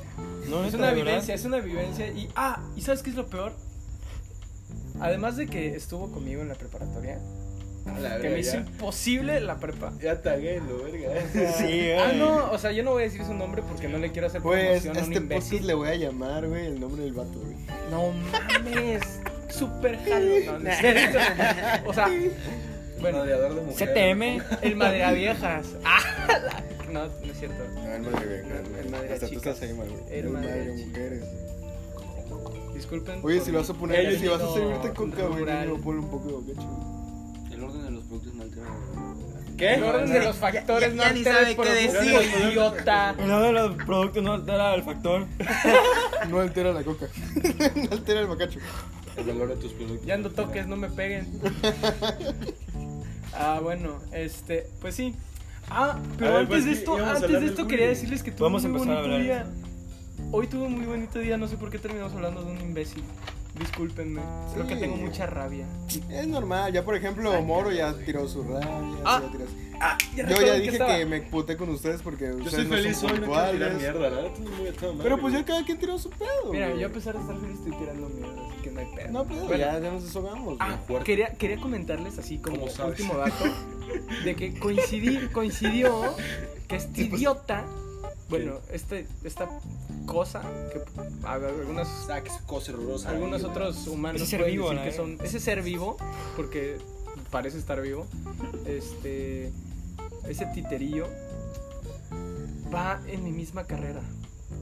[0.50, 0.96] No, Es una verdad.
[0.96, 3.54] vivencia, es una vivencia y ah, ¿y sabes qué es lo peor?
[5.00, 7.20] Además de que estuvo conmigo en la preparatoria,
[7.86, 8.58] la que verga, me hizo ya.
[8.60, 9.94] imposible la prepa.
[10.02, 11.10] Ya tagué lo verga.
[11.58, 12.18] Sí, Ah, güey.
[12.20, 14.42] no, o sea, yo no voy a decir su nombre porque no le quiero hacer
[14.42, 15.68] Pues promoción a un este podcast imbécil.
[15.68, 17.56] le voy a llamar, güey, el nombre del vato, güey.
[17.90, 19.02] No mames,
[19.50, 20.36] super jalo.
[20.46, 21.18] No, no es cierto.
[21.88, 22.08] O sea,
[23.02, 23.94] bueno, Radiador de mujeres.
[23.96, 24.66] CTM.
[24.68, 25.66] el madera viejas.
[25.84, 27.64] Ah, la- no, no es cierto.
[27.74, 28.90] No, el madre venga, El güey.
[28.90, 29.54] madre Hasta tú chicas.
[29.56, 30.04] estás ahí, mal, güey.
[30.20, 30.88] El El madre madre chicas.
[30.90, 31.24] mujeres.
[32.76, 33.20] Disculpen.
[33.24, 35.70] Oye, por si mi- vas a poner, si vas a servirte coca, güey, rural.
[35.84, 37.01] ponle un poco de bocacho, güey.
[38.12, 38.66] Productos no altera.
[39.57, 39.74] ¿Qué?
[39.76, 42.49] El orden de los factores ya- no ya ni altera sabe el qué producto, decir.
[42.49, 43.16] idiota.
[43.18, 45.28] Uno de los productos no altera el factor.
[46.30, 47.07] No altera la coca.
[47.76, 48.59] no altera el bocacho.
[49.18, 50.05] El valor de tus productos.
[50.05, 51.28] Ya ando toques, no me peguen.
[53.34, 55.16] Ah, bueno, este, pues sí.
[55.70, 57.68] Ah, pero A ver, antes pues, de esto, íbamos a antes hablar de del esto
[57.68, 60.28] quería decirles que tuve Vamos a un muy empezar a bonito hablar día.
[60.34, 63.03] Hoy tuve un muy bonito día, no sé por qué terminamos hablando de un imbécil.
[63.60, 64.22] Discúlpenme,
[64.54, 65.66] creo que tengo mucha rabia.
[66.10, 68.68] Es normal, ya por ejemplo, Moro ya tiró su rabia.
[69.06, 69.22] Ah.
[69.24, 72.54] ya tiró su- Ah, Yo ya dije que me puté con ustedes porque Yo ustedes
[72.54, 73.78] estoy no feliz son hoy, no quiero tirar puntuales.
[73.82, 76.52] mierda, la muy Pero pues ya cada quien tiró su pedo.
[76.52, 76.82] Mira, güey.
[76.82, 79.12] yo a pesar de estar feliz estoy tirando mierda, así que no hay pedo.
[79.12, 80.58] No, pero Bueno, ya, ya nos deshogamos.
[80.60, 83.43] Ah, quería, quería comentarles así como último dato
[84.24, 86.14] de que coincidí, coincidió
[86.68, 87.66] que este idiota,
[88.32, 89.48] bueno, este, esta
[90.08, 90.42] cosa
[90.74, 90.82] que
[91.28, 91.88] a- algunas,
[92.48, 93.10] cosa horrorosa.
[93.10, 94.90] algunos otros humanos Ese ser vivo, decir ¿no?
[94.90, 95.98] que son ese ser vivo,
[96.36, 96.78] porque
[97.30, 98.08] parece estar vivo,
[98.66, 99.52] este,
[100.28, 101.08] ese titerillo
[102.74, 104.02] va en mi misma carrera,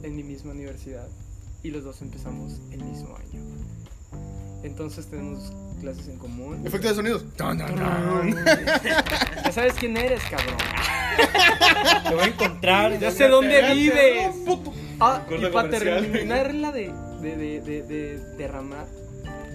[0.04, 1.08] en mi misma universidad
[1.64, 3.42] y los dos empezamos el mismo año.
[4.64, 6.66] Entonces tenemos clases en común.
[6.66, 7.26] Efecto de sonidos.
[7.38, 10.56] Ya sabes quién eres, cabrón.
[12.08, 13.00] Te voy a encontrar.
[13.00, 14.32] Ya sé dónde vives.
[15.00, 16.12] Ah, y para comercial.
[16.12, 18.86] terminarla de, de, de, de, de derramar,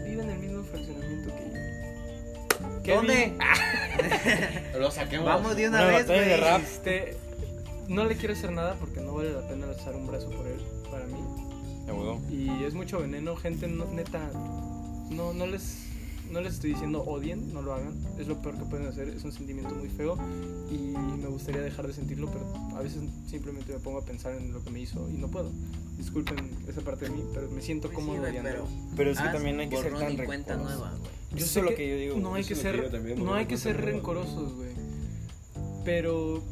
[0.05, 2.83] vive en el mismo fraccionamiento que yo.
[2.83, 3.33] Kevin, ¿Dónde?
[4.79, 5.27] Lo saquemos.
[5.27, 6.33] Vamos de una Una vez, güey.
[6.63, 7.17] Este,
[7.89, 10.61] no le quiero hacer nada porque no vale la pena alzar un brazo por él,
[10.91, 11.19] para mí.
[12.31, 14.19] Y es mucho veneno, gente, no- neta,
[15.11, 15.84] no, no les...
[16.31, 17.95] No les estoy diciendo odien, no lo hagan.
[18.19, 19.09] Es lo peor que pueden hacer.
[19.09, 20.17] Es un sentimiento muy feo
[20.71, 22.45] y me gustaría dejar de sentirlo, pero
[22.77, 25.53] a veces simplemente me pongo a pensar en lo que me hizo y no puedo.
[25.97, 28.65] Disculpen esa parte de mí, pero me siento Pues sí, cómodo odiándolo.
[28.65, 30.79] pero Pero es que también hay que ser tan y cuenta rencoroso.
[30.79, 31.41] nueva, güey.
[31.41, 32.17] Yo sé lo que que yo digo.
[32.19, 34.71] No hay que ser, no güey, hay que ser rencorosos, güey.
[35.85, 36.43] Pero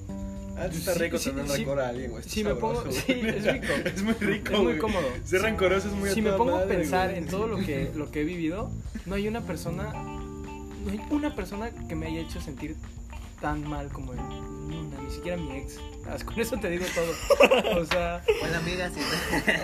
[0.57, 1.57] Ah, está rico sí, tener sí.
[1.59, 2.23] rencor a alguien, güey.
[2.25, 3.73] Si me pongo- sí, es rico.
[3.85, 4.79] es muy rico, es muy güey.
[4.79, 5.07] cómodo.
[5.25, 7.19] Ser rencoroso es muy si a me pongo a pensar güey.
[7.23, 8.71] en todo lo que, lo que he vivido,
[9.07, 12.77] no hay una persona, no hay una persona que me haya hecho sentir
[13.41, 14.21] tan mal como él.
[15.03, 15.79] Ni siquiera mi ex.
[16.07, 17.81] Ah, Con eso te digo todo.
[17.81, 18.91] O sea, Hola, amiga.
[18.91, 19.01] sí.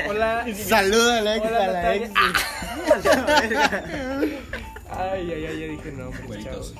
[0.08, 0.46] hola.
[0.54, 2.10] Saluda a la ex, Hola, a la ex.
[4.90, 6.74] Ay, ay, ay, ya dije nombres, Güeritos.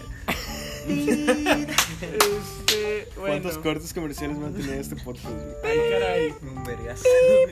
[1.99, 3.27] Este, bueno.
[3.43, 5.27] ¿Cuántos cortes comerciales va a tener este podcast?
[5.65, 6.35] Ay, caray.
[6.43, 7.05] Un vergazo.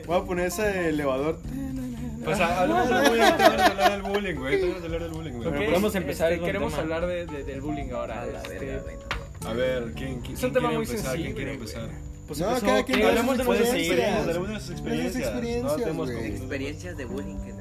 [0.05, 1.39] Voy a poner ese elevador.
[2.23, 4.71] Pues hablamos del bullying, hablar del bullying, güey.
[4.73, 5.47] Hablar del bullying, güey.
[5.49, 6.83] Ok, podemos empezar este, con queremos tema.
[6.83, 8.21] hablar de, de- del bullying ahora.
[8.21, 8.83] A la este, verga.
[9.45, 11.15] A ver, ¿quién, quién, Es un quién tema quiere muy empezar?
[11.15, 11.69] ¿Quién quiere güey.
[11.69, 11.89] empezar?
[12.27, 14.19] Pues No, empezó, cada quien hablemos sus de nuestras experiencias.
[14.27, 15.23] Hablemos de nuestras experiencias.
[15.23, 16.25] experiencias, No tenemos güey.
[16.27, 17.56] Experiencias de bullying que.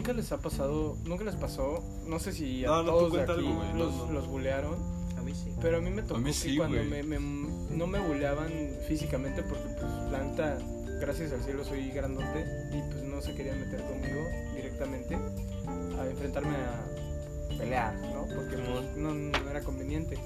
[0.00, 3.12] Nunca les ha pasado, nunca les pasó, no sé si a No, no, tú todos
[3.12, 4.12] de aquí algo, güey, no, los, no.
[4.12, 4.76] los bulearon,
[5.18, 5.52] A mí sí.
[5.60, 6.88] pero a mí me tocó A mí que sí, cuando güey.
[6.88, 8.50] me, me- no me buleaban
[8.88, 10.58] físicamente porque pues la neta,
[11.00, 14.20] gracias al cielo soy grandote y pues no se querían meter conmigo
[14.54, 18.24] directamente a enfrentarme a pelear, ¿no?
[18.34, 20.18] Porque pues, no, no era conveniente,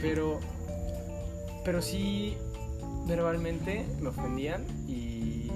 [0.00, 0.40] pero,
[1.62, 2.38] pero sí
[3.06, 5.50] verbalmente me ofendían y,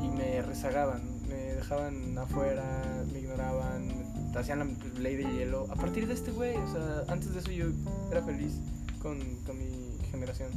[0.00, 3.88] y me rezagaban, me dejaban afuera, me ignoraban,
[4.36, 5.66] hacían la ley de hielo.
[5.70, 7.66] A partir de este güey, o sea, antes de eso yo
[8.10, 8.52] era feliz
[9.00, 10.50] con, con mi generación.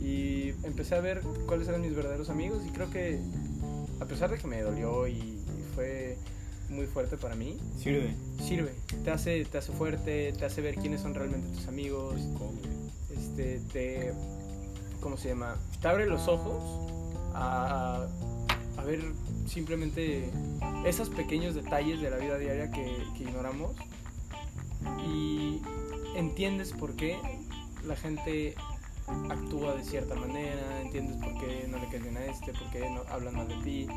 [0.00, 3.20] Y empecé a ver cuáles eran mis verdaderos amigos y creo que
[4.00, 6.18] a pesar de que me dolió y, y fue
[6.68, 8.14] muy fuerte para mí, Sirve.
[8.40, 8.74] sirve.
[9.04, 12.20] Te hace, te hace fuerte, te hace ver quiénes son realmente tus amigos,
[13.10, 14.12] este, te,
[15.00, 15.56] ¿cómo se llama?
[15.80, 16.62] Te abre los ojos
[17.34, 18.06] a,
[18.76, 19.00] a ver
[19.46, 20.30] simplemente
[20.84, 23.72] esos pequeños detalles de la vida diaria que, que ignoramos.
[25.06, 25.62] Y
[26.16, 27.18] entiendes por qué
[27.84, 28.54] la gente
[29.30, 32.90] actúa de cierta manera, entiendes por qué no le caes bien a este, por qué
[32.90, 33.88] no hablan mal de ti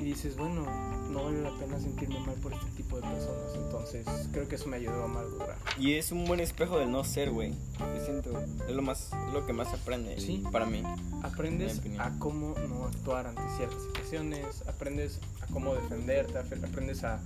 [0.00, 0.64] y dices, bueno,
[1.10, 4.66] no vale la pena sentirme mal por este tipo de personas, entonces creo que eso
[4.68, 5.56] me ayudó a madurar.
[5.78, 7.52] Y es un buen espejo del no ser, güey.
[7.78, 8.32] Yo siento,
[8.66, 10.42] es lo más, lo que más aprende Sí.
[10.50, 10.82] para mí.
[11.22, 17.20] Aprendes a cómo no actuar ante ciertas situaciones, aprendes a cómo defenderte, ap- aprendes a,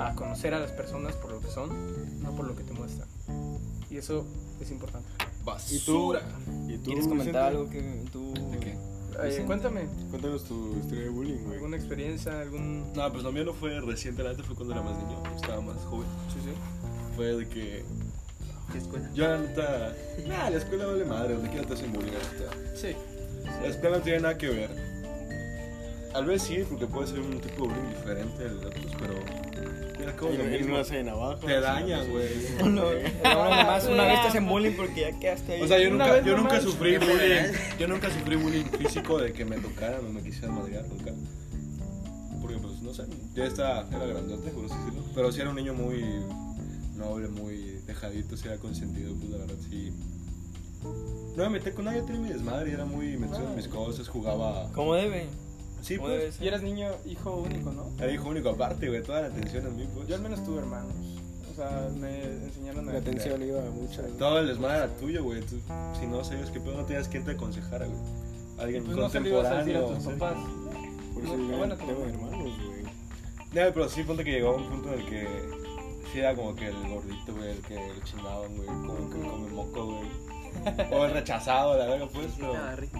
[0.00, 3.08] a conocer a las personas por lo que son, no por lo que te muestran.
[3.90, 4.24] Y eso
[4.60, 5.08] es importante.
[5.70, 6.14] ¿Y tú?
[6.68, 7.58] ¿Y tú ¿Quieres comentar Vicente?
[7.58, 8.32] algo que tú...
[8.52, 8.78] ¿De qué?
[9.20, 9.46] Eh, Vicente.
[9.46, 11.54] cuéntame, Cuéntanos tu historia de bullying, güey.
[11.56, 12.92] ¿alguna experiencia, algún...?
[12.94, 15.60] No, pues lo mío no fue reciente, la neta fue cuando era más niño, estaba
[15.60, 16.06] más joven.
[16.32, 16.52] Sí, sí.
[17.16, 17.84] Fue de que.
[18.72, 19.10] ¿Qué escuela?
[19.14, 19.94] Yo, la neta.
[20.26, 22.76] Nah, la escuela vale madre, donde quiera te hacen bullying, la neta.
[22.76, 22.96] Sí,
[23.60, 24.70] La escuela no tiene nada que ver.
[26.12, 29.14] Tal vez sí, porque puede ser un tipo de bullying diferente al de otros, pero.
[30.06, 30.76] Mira, como lo mismo.
[30.76, 31.46] hacen abajo.
[31.46, 32.28] Te dañan, güey.
[32.72, 32.84] No,
[33.24, 35.62] nada más una vez te hacen bullying porque ya quedaste ahí.
[35.62, 36.52] O sea, yo Una nunca, vez yo nomás.
[36.52, 37.52] nunca sufrí En bullying.
[37.78, 41.12] Yo nunca sufrí bullying físico de que me tocaran o me quisieran madrear, nunca.
[42.40, 45.04] Porque, pues, no sé, ya estaba, era grandote, por así decirlo.
[45.14, 46.02] Pero sí era un niño muy
[46.96, 49.92] noble, muy dejadito, sí era consentido, pues la verdad sí.
[51.36, 53.68] No me metí con nadie, yo tenía mi desmadre, y era muy metido en mis
[53.68, 54.68] cosas, jugaba.
[54.72, 55.26] Como debe.
[55.82, 56.34] Sí, pues.
[56.36, 56.44] ser.
[56.44, 57.90] y eras niño, hijo único, ¿no?
[57.98, 60.08] Era hijo único aparte, güey, toda la atención en mí, pues.
[60.08, 60.92] Yo al menos tuve hermanos.
[61.50, 62.92] O sea, me enseñaron a...
[62.92, 64.00] La atención iba mucho.
[64.18, 65.42] Todo el desmadre era tuyo, güey.
[65.42, 65.60] tú-
[66.00, 67.98] si no sabías qué pedo, no tenías quien te aconsejara, güey.
[68.58, 69.94] Alguien Pues no lo ibas a decir a contemporáneo.
[69.94, 70.10] tus ¿sí?
[70.18, 70.36] papás.
[71.12, 72.82] Por eso No, yo bueno, tengo hermanos, güey.
[73.52, 75.28] Pero sí, ponte que llegó a un punto en el que
[76.12, 79.86] sí era como que el gordito, güey, el que chingaban, güey, como que come moco,
[79.86, 80.08] güey.
[80.92, 82.98] O el rechazado, la verga, pues, pero Estaba rico.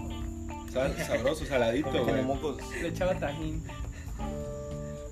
[0.73, 2.23] Sab- sabroso, saladito, Como güey.
[2.23, 2.57] mocos.
[2.81, 3.63] Le echaba tajín.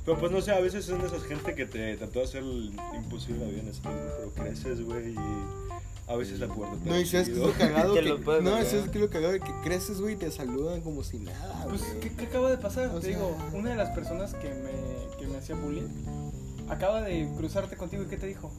[0.06, 2.42] Pero pues no sé, a veces son de esas gente que te trató de hacer
[2.44, 5.16] el imposible la vida en ese tiempo, pero creces, güey, y
[6.08, 7.94] a veces la puerta te No, y sabes que es lo cagado.
[7.94, 8.18] Que, no,
[8.56, 8.66] ver.
[8.66, 11.66] sabes que es lo cagado de que creces, güey, y te saludan como si nada,
[11.70, 12.00] Pues, güey.
[12.00, 12.88] ¿qué, qué acaba de pasar?
[12.90, 15.88] O Te sea- digo, una de las personas que me, que me hacía bullying
[16.68, 18.52] acaba de cruzarte contigo y ¿qué te dijo?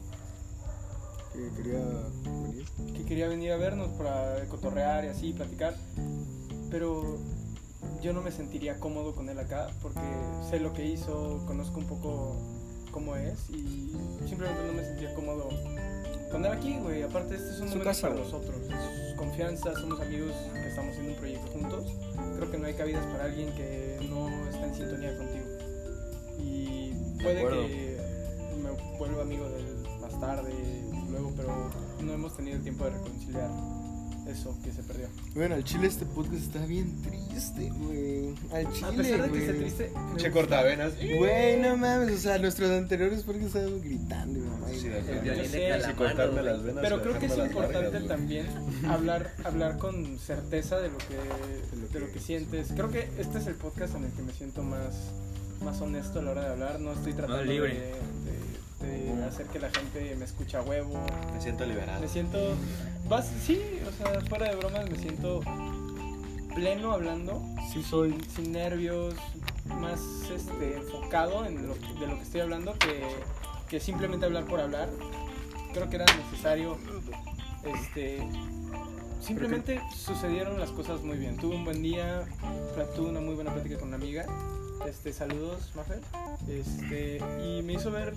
[1.33, 1.79] Que quería
[2.23, 2.65] venir.
[2.95, 5.75] Que quería venir a vernos para cotorrear y así, platicar.
[6.73, 7.19] Pero
[8.01, 10.01] yo no me sentiría cómodo con él acá porque
[10.49, 12.35] sé lo que hizo, conozco un poco
[12.89, 13.95] cómo es y
[14.27, 15.49] simplemente no me sentía cómodo
[16.31, 17.03] con él aquí, güey.
[17.03, 18.55] Aparte, este es un momento para nosotros.
[18.71, 21.93] Es confianza, somos amigos que estamos haciendo un proyecto juntos.
[22.37, 25.45] Creo que no hay cabidas para alguien que no está en sintonía contigo.
[26.39, 27.97] Y puede que
[28.63, 30.51] me vuelva amigo de él más tarde,
[31.11, 31.69] luego, pero
[32.01, 33.51] no hemos tenido el tiempo de reconciliar
[34.27, 35.07] eso que se perdió.
[35.35, 38.33] Bueno, al chile este podcast está bien triste, güey.
[38.53, 39.41] Al chile, A pesar de que güey.
[39.41, 40.93] esté triste, Che cortavenas.
[41.17, 44.67] Güey, no mames, o sea, nuestros anteriores porque estaban gritando, y mamá.
[44.69, 44.89] Sí.
[46.81, 48.47] Pero creo que es importante también
[48.87, 51.17] hablar, hablar con certeza de lo que,
[51.93, 52.69] de lo que sientes.
[52.75, 54.95] Creo que este es el podcast en el que me siento más,
[55.63, 56.79] más honesto a la hora de hablar.
[56.79, 57.73] No estoy tratando libre.
[57.73, 57.93] de,
[58.87, 61.05] de hacer que la gente me escuche a huevo.
[61.33, 62.01] Me siento liberado.
[62.01, 62.55] Me siento,
[63.07, 65.41] vas, sí, o sea, fuera de bromas, me siento
[66.53, 68.15] pleno hablando, Sí, soy.
[68.35, 69.15] sin nervios,
[69.65, 69.99] más
[70.33, 73.01] este, enfocado en lo, de lo que estoy hablando que,
[73.69, 74.89] que simplemente hablar por hablar.
[75.73, 76.77] Creo que era necesario,
[77.65, 78.27] este,
[79.19, 81.37] simplemente sucedieron las cosas muy bien.
[81.37, 82.25] Tuve un buen día,
[82.95, 84.25] tuve una muy buena plática con una amiga.
[84.87, 86.01] Este, saludos, Mafer.
[86.47, 88.13] Este, y me hizo ver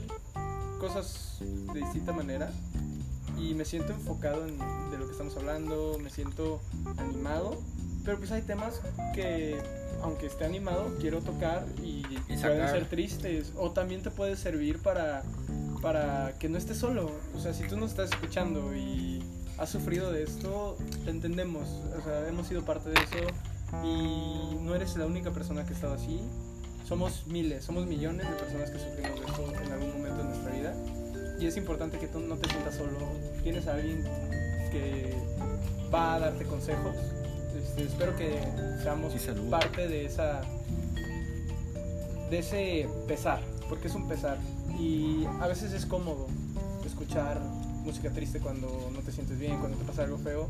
[0.79, 2.51] cosas de distinta manera
[3.39, 6.61] y me siento enfocado en de lo que estamos hablando, me siento
[6.97, 7.61] animado,
[8.05, 8.81] pero pues hay temas
[9.15, 9.59] que
[10.03, 14.81] aunque esté animado quiero tocar y, Y pueden ser tristes o también te puede servir
[14.81, 15.23] para
[15.83, 19.23] para que no estés solo, o sea, si tú nos estás escuchando y
[19.59, 21.69] has sufrido de esto, te entendemos,
[21.99, 25.77] o sea, hemos sido parte de eso y no eres la única persona que ha
[25.77, 26.21] estado así.
[26.87, 30.53] Somos miles, somos millones de personas que sufrimos de esto en algún momento de nuestra
[30.53, 30.75] vida.
[31.41, 32.93] Y es importante que tú no te sientas solo.
[33.43, 34.05] Tienes a alguien
[34.71, 35.13] que
[35.93, 36.95] va a darte consejos.
[37.59, 38.41] Este, espero que
[38.83, 39.15] seamos
[39.51, 40.43] parte de esa
[42.31, 44.39] de ese pesar, porque es un pesar.
[44.79, 46.29] Y a veces es cómodo
[46.85, 47.41] escuchar
[47.85, 50.49] música triste cuando no te sientes bien, cuando te pasa algo feo.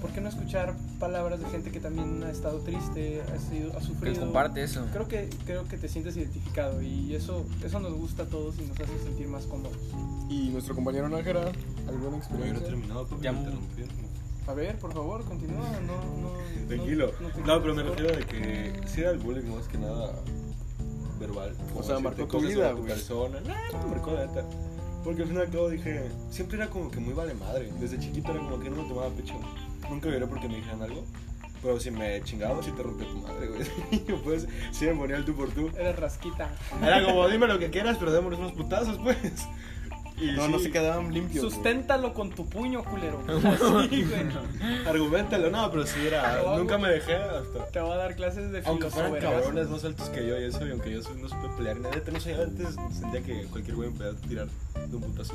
[0.00, 3.80] ¿Por qué no escuchar palabras de gente que también ha estado triste, ha, sido, ha
[3.80, 4.20] Que sufrido?
[4.20, 4.86] comparte eso.
[4.92, 8.62] Creo que, creo que te sientes identificado y eso, eso nos gusta a todos y
[8.62, 9.76] nos hace sentir más cómodos.
[10.30, 11.50] Y nuestro compañero Nájera,
[11.88, 12.66] ¿alguna Güey, no he experiencia?
[12.66, 13.48] terminado, pero Ya me.
[14.46, 15.68] A ver, por favor, continúa.
[15.86, 16.32] No, no,
[16.68, 17.12] Tranquilo.
[17.20, 20.12] no- no No, pero me refiero de que si era el bullying más que nada
[21.20, 21.54] verbal.
[21.72, 22.86] como sea, marcó tu vida, güey.
[22.86, 23.40] persona.
[23.40, 24.44] No, no marcó la neta.
[25.04, 27.70] Porque al fin y al cabo dije, siempre era como que muy vale madre.
[27.80, 29.34] Desde chiquito era como que no me tomaba pecho.
[29.90, 31.04] Nunca lloré porque me dijeran algo.
[31.62, 33.66] Pero si me chingaba, sí te rompía tu madre, güey.
[33.90, 35.70] Y pues, sí me ponía el tú por tú.
[35.76, 36.48] Eres rasquita.
[36.80, 39.18] Era como, dime lo que quieras, pero démonos unos putazos, pues.
[40.20, 41.44] Y No, sí, no se quedaban limpios.
[41.44, 41.54] güey.
[41.54, 43.20] Susténtalo con tu puño, culero.
[43.28, 44.86] Así, güey.
[44.86, 46.42] Argumentalo, no, pero sí era.
[46.56, 47.66] Nunca me dejé hasta.
[47.72, 50.66] Te voy a dar clases de Aunque fueran cabrones más altos que yo y eso,
[50.66, 53.90] y aunque yo soy- no supe pelear, neta, no sé, antes sentía que cualquier güey
[53.90, 54.46] me podía tirar
[54.88, 55.34] de un putazo.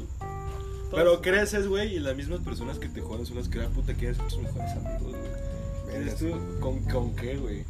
[0.94, 3.94] Pero creces, güey, y las mismas personas que te joden son las que, ah, puta,
[3.94, 5.96] ¿quiénes son tus mejores amigos, güey?
[5.96, 6.32] ¿Eres tú?
[6.60, 7.64] ¿Con, ¿Con qué, güey?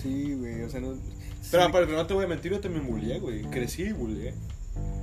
[0.00, 0.94] Sí, güey, o sea, no...
[1.50, 3.42] Pero sí, aparte, no te voy a mentir, yo también bullié, güey.
[3.42, 4.34] Crecí y bullié.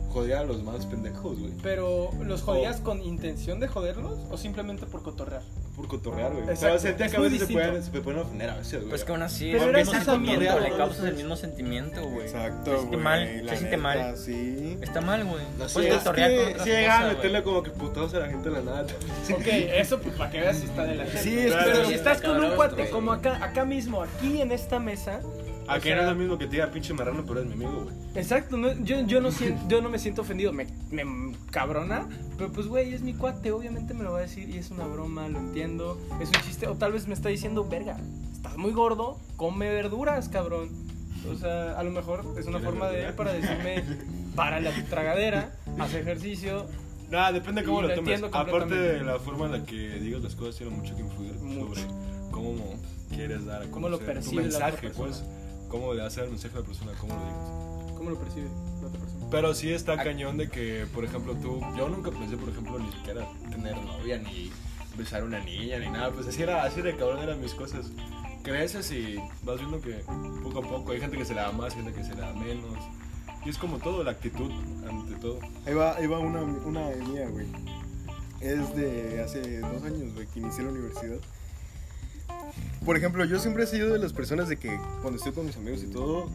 [0.09, 1.53] Jodía a los más pendejos, güey.
[1.61, 5.43] Pero, ¿los jodías con intención de joderlos o simplemente por cotorrear?
[5.75, 6.43] Por cotorrear, güey.
[6.43, 8.89] Exacto, Pero sentía que a veces se pueden, se pueden ofender a veces, güey.
[8.89, 12.25] Pues que aún así, Pero es el sentimiento, le causas el mismo sentimiento, güey.
[12.25, 12.99] Exacto, güey.
[12.99, 14.17] mal, la se siente mal.
[14.17, 14.77] Sí.
[14.81, 15.43] Está mal, güey.
[15.57, 18.49] No, sí, Puedes es que sí llegaba a meterle como que putazos a la gente
[18.49, 18.85] de la nada.
[19.23, 19.33] Sí.
[19.41, 21.87] Ok, eso pues para que veas si está de la Sí, es Claro, Pero sí
[21.87, 25.21] si está estás con un cuate como acá, acá mismo, aquí en esta mesa.
[25.71, 27.53] A que no sea, es lo mismo que te diga pinche marrano, pero es mi
[27.53, 27.95] amigo, güey.
[28.15, 31.03] Exacto, no- yo, yo, no siento, yo no me siento ofendido, me, me
[31.51, 32.07] cabrona,
[32.37, 34.85] pero pues güey, es mi cuate, obviamente me lo va a decir y es una
[34.85, 37.97] broma, lo entiendo, es un chiste, o tal vez me está diciendo, verga,
[38.33, 40.69] estás muy gordo, come verduras, cabrón.
[41.31, 43.83] O sea, a lo mejor es una ¿Quiere forma de él para decirme,
[44.35, 46.65] para la tragadera, haz ejercicio,
[47.11, 48.23] Nada, depende de cómo lo lo tomes.
[48.31, 51.75] Aparte de la forma en la que digas las cosas, tiene mucho que influir Mucho.
[51.75, 51.81] sobre
[52.31, 52.55] cómo
[53.13, 55.23] quieres dar a Cómo lo conocer percibe tu la mensaje, pues.
[55.71, 57.71] Cómo le hace el mensaje a la persona, cómo lo digas.
[58.01, 58.49] ¿cómo lo percibe
[58.81, 59.27] la otra persona?
[59.29, 61.61] Pero sí está cañón de que, por ejemplo, tú.
[61.77, 64.51] Yo nunca pensé, por ejemplo, ni siquiera tener novia, ni
[64.97, 66.11] besar a una niña, ni nada.
[66.11, 67.91] Pues así era, así de cabrón eran mis cosas.
[68.43, 70.03] Creces y vas viendo que
[70.43, 72.33] poco a poco hay gente que se le da más, gente que se le da
[72.33, 72.77] menos.
[73.45, 74.51] Y es como todo, la actitud
[74.89, 75.39] ante todo.
[75.65, 77.47] Ahí va, ahí va una, una mía, güey.
[78.39, 81.19] Es de hace dos años, güey, que inicié la universidad.
[82.85, 85.55] Por ejemplo, yo siempre he sido de las personas de que cuando estoy con mis
[85.55, 86.29] amigos y todo,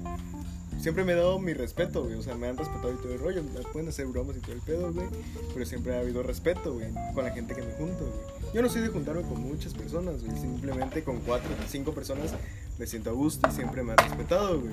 [0.78, 2.14] siempre me he dado mi respeto, güey.
[2.14, 3.42] O sea, me han respetado y todo el rollo.
[3.42, 5.06] Me pueden hacer bromas y todo el pedo, güey.
[5.52, 8.54] Pero siempre ha habido respeto, güey, con la gente que me junto, güey.
[8.54, 10.38] Yo no soy de juntarme con muchas personas, güey.
[10.40, 12.34] Simplemente con cuatro cinco personas
[12.78, 14.72] me siento a gusto y siempre me han respetado, güey.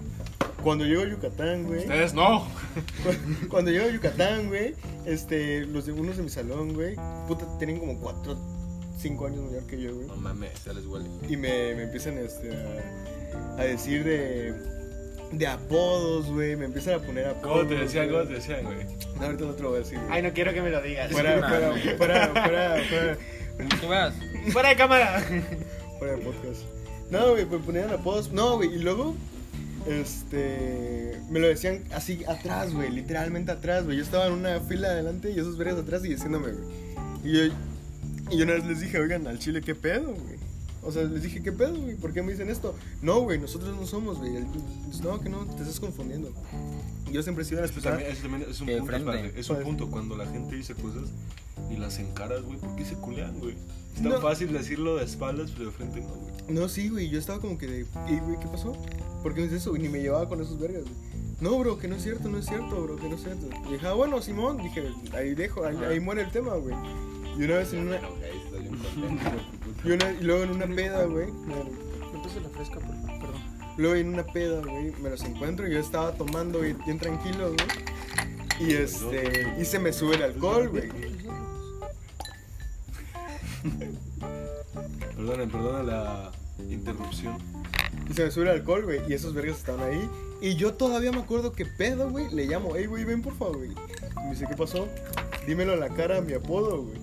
[0.64, 1.82] Cuando llego a Yucatán, güey.
[1.82, 2.48] Ustedes no.
[3.50, 4.76] Cuando llego a Yucatán, güey,
[5.06, 6.96] este, los de unos de mi salón, güey,
[7.28, 8.38] puta, tienen como 4,
[8.98, 10.08] 5 años mayor que yo, güey.
[10.08, 11.10] No mames, ya les huele.
[11.28, 12.50] Y me, me empiezan este,
[13.58, 14.54] a, a decir de,
[15.32, 17.58] de apodos, güey, me empiezan a poner apodos.
[17.60, 18.06] ¿Cómo te decían?
[18.10, 18.18] güey.
[18.20, 18.78] ¿Cómo te decían, güey?
[19.20, 20.22] No, ahorita no te lo voy a decir, güey.
[20.22, 21.12] no quiero que me lo digas.
[21.12, 21.98] Fuera, Nah, fuera, güey.
[21.98, 23.18] fuera, fuera, fuera,
[23.90, 24.14] veas.
[24.52, 25.22] ¡Fuera de cámara!
[26.00, 26.62] fuera de podcast.
[27.10, 28.32] No, güey, me ponían apodos.
[28.32, 29.16] No, güey, y luego,
[29.88, 33.98] este, me lo decían así atrás, güey, literalmente atrás, güey.
[33.98, 36.66] Yo estaba en una fila adelante y esos vergas atrás y diciéndome, güey.
[37.24, 37.54] Y yo,
[38.34, 40.38] y yo una vez les dije, oigan, al chile, ¿qué pedo, güey?
[40.86, 41.96] O sea, les dije, ¿qué pedo, güey?
[41.96, 42.76] ¿Por qué me dicen esto?
[43.02, 44.36] No, güey, nosotros no somos, güey.
[44.36, 44.48] El-
[45.02, 46.32] No, que no, te estás confundiendo.
[47.12, 48.00] Yo siempre he sido las Eso personas.
[48.00, 50.74] también, eso también es un punto, espérate, es un Pues- punto cuando la gente dice
[50.76, 51.04] cosas
[51.72, 53.56] y las encaras, güey, ¿por qué se culean, güey?
[53.96, 54.20] Es tan No.
[54.22, 56.34] fácil decirlo de espaldas, pero de frente no, güey.
[56.50, 58.74] No, sí, güey, yo estaba como que de, "Ey, güey, ¿qué pasó?
[59.22, 59.76] ¿Por qué me dices eso?
[59.78, 60.96] Y ni me llevaba con esos vergas, güey.
[61.40, 63.48] No, bro, que no es cierto, no es cierto, bro, que no es cierto.
[63.70, 66.76] Y dije, ah, bueno, Simón, dije, ahí dejo, ahí, ahí muere el tema, güey.
[67.38, 67.98] Y una vez en una,
[69.84, 71.28] y, una- y luego en una peda, güey,
[72.14, 73.42] Entonces la fresca, por favor, perdón.
[73.78, 77.54] luego en una peda, güey, me los encuentro y yo estaba tomando, güey, bien tranquilo,
[77.54, 77.68] güey.
[78.70, 80.90] Y este, y se me sube el alcohol, güey.
[85.16, 86.32] Perdonen, perdonen la
[86.70, 87.38] interrupción.
[88.10, 89.02] Y se me sube el alcohol, güey.
[89.10, 90.10] Y esos vergas estaban ahí.
[90.42, 92.30] Y yo todavía me acuerdo que pedo, güey.
[92.34, 93.72] Le llamo, hey, güey, ven por favor, güey.
[93.72, 94.88] Y me dice, ¿qué pasó?
[95.48, 96.98] Dímelo a la cara a mi apodo, güey.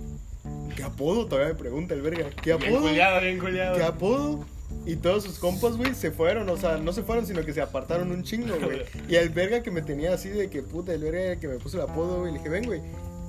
[0.77, 1.27] ¿Qué apodo?
[1.27, 2.31] Todavía me pregunta el verga.
[2.43, 2.89] ¿Qué Bien apodo?
[2.89, 3.77] culiado, bien culiado.
[3.77, 4.45] ¿Qué apodo?
[4.87, 6.49] Y todos sus compas, güey, se fueron.
[6.49, 8.83] O sea, no se fueron, sino que se apartaron un chingo, güey.
[9.09, 11.77] Y el verga que me tenía así de que puta, el verga que me puso
[11.77, 12.33] el apodo, güey.
[12.33, 12.81] Le dije, ven, güey,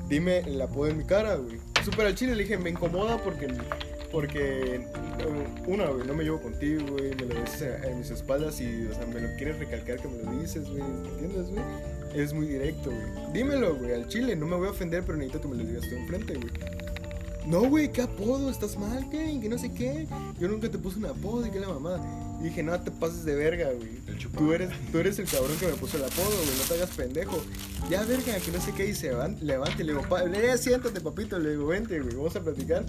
[0.07, 1.57] dime el apodo en mi cara, güey.
[1.83, 3.47] Súper al chile, le dije, me incomoda porque
[4.11, 4.85] Porque,
[5.67, 8.93] una, güey, no me llevo contigo, güey, me lo dices en mis espaldas y, o
[8.93, 11.63] sea, me lo quieres recalcar que me lo dices, güey, ¿entiendes, güey?
[12.13, 13.31] Es muy directo, güey.
[13.33, 15.89] Dímelo, güey, al chile, no me voy a ofender, pero necesito que me lo digas
[15.89, 16.49] tú enfrente, güey.
[17.45, 18.49] No, güey, ¿qué apodo?
[18.49, 19.39] ¿Estás mal, qué?
[19.41, 20.07] Que no sé qué.
[20.39, 21.99] Yo nunca te puse un apodo y qué la mamada.
[22.39, 23.99] Y dije, no te pases de verga, güey.
[24.37, 26.57] Tú eres, tú eres el cabrón que me puso el apodo, güey.
[26.57, 27.41] No te hagas pendejo.
[27.89, 28.87] Ya, verga, que no sé qué.
[28.87, 29.83] Y se van, levante.
[29.83, 31.39] Le digo, pa, le, siéntate, papito.
[31.39, 32.15] Le digo, vente, güey.
[32.15, 32.85] Vamos a platicar.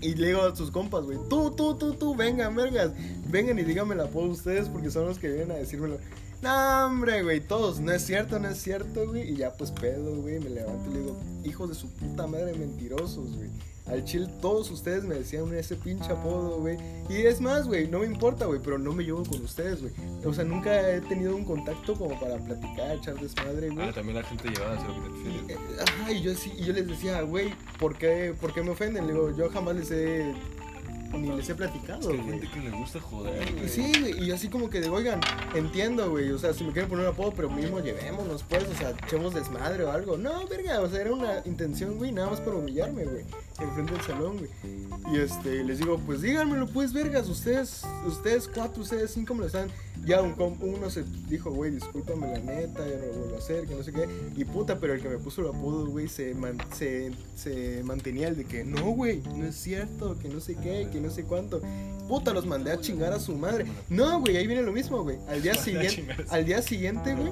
[0.00, 1.18] Y le digo a sus compas, güey.
[1.28, 2.16] Tú, tú, tú, tú.
[2.16, 2.92] Vengan, vergas.
[3.28, 5.98] Vengan y díganme el apodo ustedes porque son los que vienen a decírmelo.
[6.42, 7.40] No, hombre, güey.
[7.40, 7.80] Todos.
[7.80, 9.30] No es cierto, no es cierto, güey.
[9.30, 10.40] Y ya, pues pedo, güey.
[10.40, 13.50] Me levanto y le digo, hijos de su puta madre, mentirosos, güey.
[13.86, 16.78] Al chill, todos ustedes me decían ese pinche apodo, güey.
[17.10, 19.92] Y es más, güey, no me importa, güey, pero no me llevo con ustedes, güey.
[20.24, 23.88] O sea, nunca he tenido un contacto como para platicar, echar desmadre, güey.
[23.88, 26.34] Ah, también la gente llevaba a hacer lo que te Y, eh, Ajá, y yo,
[26.34, 29.06] sí, y yo les decía, güey, ¿por qué, ¿por qué me ofenden?
[29.06, 30.34] Le digo, yo jamás les he,
[31.18, 33.68] ni les he platicado, Es que hay gente que le gusta joder, güey.
[33.68, 35.20] Sí, güey, y yo así como que de, oigan,
[35.54, 38.74] entiendo, güey, o sea, si me quieren poner un apodo, pero mismo llevémonos, pues, o
[38.74, 40.16] sea, echemos desmadre o algo.
[40.16, 43.24] No, verga, o sea, era una intención, güey, nada más para humillarme, güey,
[43.60, 44.50] enfrente del salón, güey.
[45.14, 49.46] Y este, les digo, pues díganmelo, pues, vergas, ustedes, ustedes cuatro, ustedes cinco me lo
[49.46, 49.68] están.
[50.04, 53.66] Ya un uno se dijo, güey, discúlpame la neta, ya no lo vuelvo a hacer,
[53.66, 54.06] que no sé qué.
[54.36, 58.28] Y puta, pero el que me puso el apodo, güey, se, man- se, se mantenía
[58.28, 61.24] el de que, no, güey, no es cierto, que no sé qué, que no sé
[61.24, 61.62] cuánto.
[62.08, 63.64] Puta, los mandé a chingar a su madre.
[63.88, 65.16] No, güey, ahí viene lo mismo, güey.
[65.28, 67.30] Al día siguiente, al día siguiente, güey,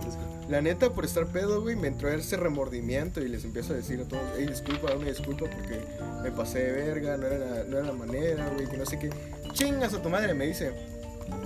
[0.49, 4.01] la neta, por estar pedo, güey, me entró ese remordimiento y les empiezo a decir
[4.01, 5.79] a todos, hey, disculpa, una disculpa porque
[6.23, 8.99] me pasé de verga, no era la, no era la manera, güey, que no sé
[8.99, 9.11] qué.
[9.53, 10.73] Chingas a tu madre, me dice,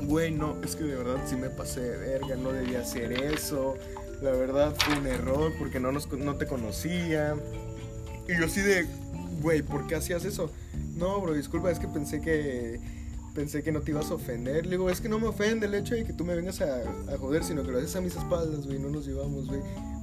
[0.02, 3.76] güey, no, es que de verdad sí me pasé de verga, no debía hacer eso,
[4.22, 7.34] la verdad fue un error porque no, nos, no te conocía.
[8.28, 8.86] Y yo así de,
[9.40, 10.50] güey, ¿por qué hacías eso?
[10.96, 12.80] No, bro, disculpa, es que pensé que
[13.36, 14.64] pensé que no te ibas a ofender.
[14.64, 16.80] Le digo, es que no me ofende el hecho de que tú me vengas a,
[17.12, 19.60] a joder, sino que lo haces a mis espaldas, güey, no nos llevamos, güey.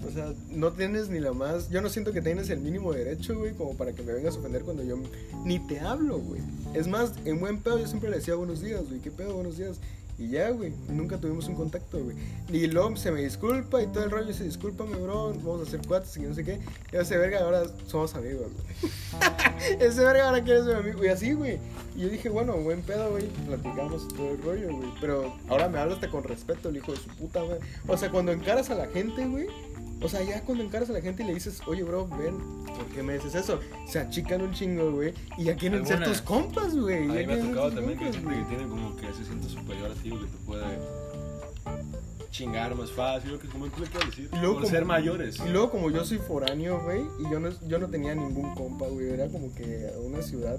[0.07, 3.37] O sea, no tienes ni la más, yo no siento que tienes el mínimo derecho,
[3.37, 4.97] güey, como para que me vengas a ofender cuando yo
[5.43, 6.41] ni te hablo, güey.
[6.75, 9.57] Es más, en buen pedo yo siempre le decía buenos días, güey, ¿qué pedo, buenos
[9.57, 9.79] días?
[10.17, 12.15] Y ya, güey, nunca tuvimos un contacto, güey.
[12.49, 15.81] Y luego se me disculpa y todo el rollo dice, discúlpame, bro, vamos a hacer
[15.87, 16.59] cuates y no sé qué.
[16.91, 19.79] Y ese verga, ahora somos amigos, güey.
[19.79, 21.03] ese verga ahora quiere ser mi amigo.
[21.03, 21.59] Y así, güey.
[21.95, 24.89] Y yo dije, bueno, buen pedo, güey, platicamos todo el rollo, güey.
[25.01, 27.57] Pero ahora me habla hasta con respeto, el hijo de su puta, güey.
[27.87, 29.47] O sea, cuando encaras a la gente, güey.
[30.01, 32.85] O sea, ya cuando encaras a la gente y le dices, oye, bro, ven, ¿por
[32.87, 33.59] qué me dices eso?
[33.87, 35.13] Se achican un chingo, güey.
[35.37, 37.03] Y ya quieren ser tus compas, güey.
[37.09, 39.47] A mí me ha tocado también que hay gente que tiene como que se siente
[39.47, 40.65] superior a ti o que te puede
[42.31, 44.29] chingar más fácil, o que como tú le quieras decir.
[44.33, 45.39] Y luego Por como- ser mayores.
[45.39, 48.87] Y luego como yo soy foráneo, güey, y yo no, yo no tenía ningún compa,
[48.87, 50.57] güey, era como que una ciudad,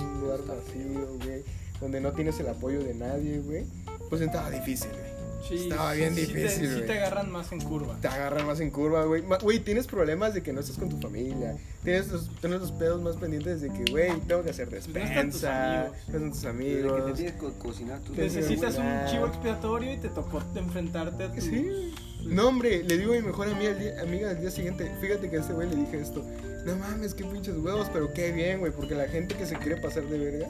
[0.00, 1.42] un lugar vacío, güey,
[1.80, 3.64] donde no tienes el apoyo de nadie, güey,
[4.08, 5.15] pues estaba difícil, güey.
[5.48, 6.86] Sí, Estaba bien sí difícil, Te, sí güey.
[6.86, 7.96] te agarran más en curva.
[8.00, 9.22] Te agarran más en curva, güey.
[9.42, 11.56] Güey, tienes problemas de que no estás con tu familia.
[11.84, 14.92] Tienes los, tienes los pedos más pendientes de que, güey, tengo que hacer no están
[15.30, 15.80] tus despensa.
[15.82, 15.96] amigos.
[16.08, 17.14] No están tus Desde que te amigos.
[17.14, 18.00] tienes que co- cocinar.
[18.00, 18.86] Te- Necesitas güey.
[18.88, 21.40] un chivo expiatorio y te tocó enfrentarte a tu...
[21.40, 21.94] Sí.
[22.24, 25.30] No, hombre, le digo a mi mejor amiga, al día- amiga del día siguiente, fíjate
[25.30, 26.24] que a este güey le dije esto.
[26.64, 29.80] No mames, qué pinches huevos, pero qué bien, güey, porque la gente que se quiere
[29.80, 30.48] pasar de verga,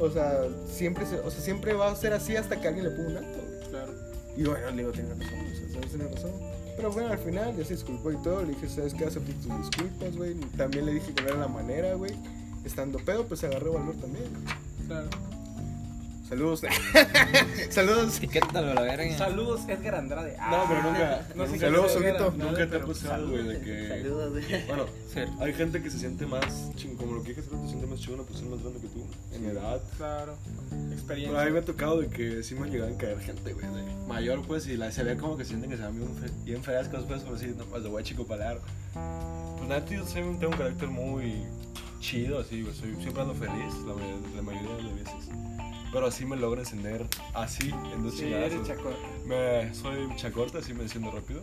[0.00, 2.90] o sea, siempre, se- o sea, siempre va a ser así hasta que alguien le
[2.90, 3.51] ponga un alto, güey.
[4.36, 5.88] Y bueno, le digo, tiene razón, o sea, ¿sabes?
[5.90, 6.30] Tiene razón.
[6.76, 8.42] Pero bueno, al final ya se disculpó y todo.
[8.42, 9.04] Le dije, ¿sabes qué?
[9.04, 10.34] Acepto tus disculpas, güey.
[10.56, 12.12] También le dije que no era la manera, güey.
[12.64, 14.24] Estando pedo, pues agarré valor también.
[14.86, 15.08] Claro.
[16.32, 16.62] Saludos.
[17.70, 18.16] Saludos.
[18.16, 19.18] Etiquétalo a la verga.
[19.18, 20.34] Saludos, Edgar Andrade.
[20.50, 21.96] No, pero nunca- No sé nunca- qué Saludos.
[21.96, 23.88] Andrade, Nunca te ha pero pasado, güey, de que.
[23.88, 24.66] Saludos, güey.
[24.66, 24.86] Bueno,
[25.40, 27.86] hay gente que se siente más ching, como lo que dije hace rato, se siente
[27.86, 29.04] más chido una persona más grande que tú,
[29.34, 29.82] en edad.
[29.98, 30.34] Claro.
[30.70, 31.42] Pero Experiencia.
[31.42, 33.66] a mí me ha tocado de que sí me han llegado a caer gente, güey,
[33.66, 36.30] de mayor, pues, y la, se ve como que sienten que se van bien, fe-
[36.44, 38.58] bien frescos, pues, por así, no, pues, de güey chico palar.
[38.94, 41.42] Pues nada, yo soy un- tengo un carácter muy
[42.02, 43.94] chido, así, güey, soy, siempre ando feliz, la,
[44.36, 45.28] la mayoría de las veces.
[45.92, 48.68] Pero así me logro encender, así, en dos Sí, eres chingadazos.
[48.68, 48.94] chacor.
[49.26, 51.40] Me, soy chacorta, así me enciendo rápido.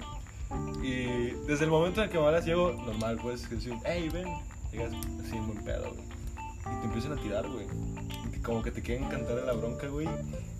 [0.83, 4.27] Y desde el momento en que me hablas, llego normal, pues, que decir, hey, ven.
[4.71, 4.91] Llegas
[5.23, 6.05] así en buen pedo, güey.
[6.75, 7.65] Y te empiezan a tirar, güey.
[8.43, 10.07] Como que te quieren cantar en la bronca, güey.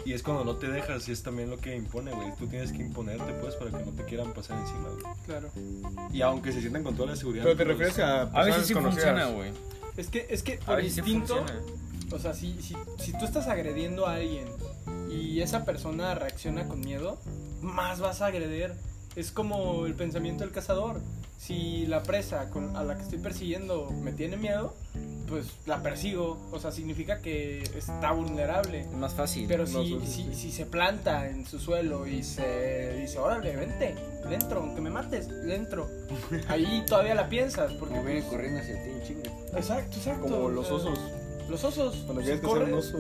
[0.06, 2.32] Y es cuando no te dejas, y es también lo que impone, güey.
[2.38, 5.16] Tú tienes que imponerte, pues, para que no te quieran pasar encima, güey.
[5.26, 5.50] Claro.
[6.12, 7.44] Y aunque se sientan con toda la seguridad.
[7.44, 8.22] Pero te pues, refieres a.
[8.22, 9.52] A veces sí funciona, güey.
[9.98, 11.46] Es que, es que por instinto,
[12.12, 14.48] o sea, si, si, si tú estás agrediendo a alguien
[15.10, 17.20] y esa persona reacciona con miedo,
[17.62, 18.74] más vas a agredir.
[19.16, 21.02] Es como el pensamiento del cazador.
[21.40, 24.74] Si la presa con- a la que estoy persiguiendo me tiene miedo,
[25.26, 26.38] pues la persigo.
[26.52, 28.82] O sea, significa que está vulnerable.
[28.82, 29.46] Es más fácil.
[29.48, 30.30] Pero No, si, si, sí.
[30.34, 33.96] si se planta en su suelo y se dice, órale, vente,
[34.28, 35.88] le entro, aunque me mates, le entro.
[36.50, 37.96] Ahí todavía la piensas, porque...
[37.96, 39.32] Porque vienen pues, corriendo hacia ti en chinga.
[39.58, 40.22] Exacto, exacto.
[40.24, 41.00] Como los osos.
[41.50, 41.96] Los osos.
[42.06, 42.98] Cuando quieres cazar un corren, oso.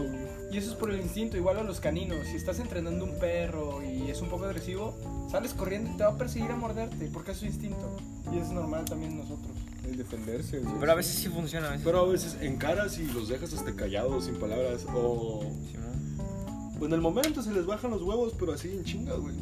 [0.51, 2.25] Y eso es por el instinto, igual a los caninos.
[2.25, 4.95] Si estás entrenando un perro y es un poco agresivo,
[5.31, 7.95] sales corriendo y te va a perseguir a morderte, porque es su instinto.
[8.33, 9.51] Y es normal también nosotros.
[9.87, 10.61] Es defenderse.
[10.79, 11.67] Pero a veces sí funciona.
[11.67, 11.85] A veces.
[11.85, 14.85] Pero a veces encaras y los dejas hasta callados, sin palabras.
[14.95, 15.41] O
[15.71, 16.73] Simón.
[16.79, 19.35] pues en el momento se les bajan los huevos, pero así en chinga, güey.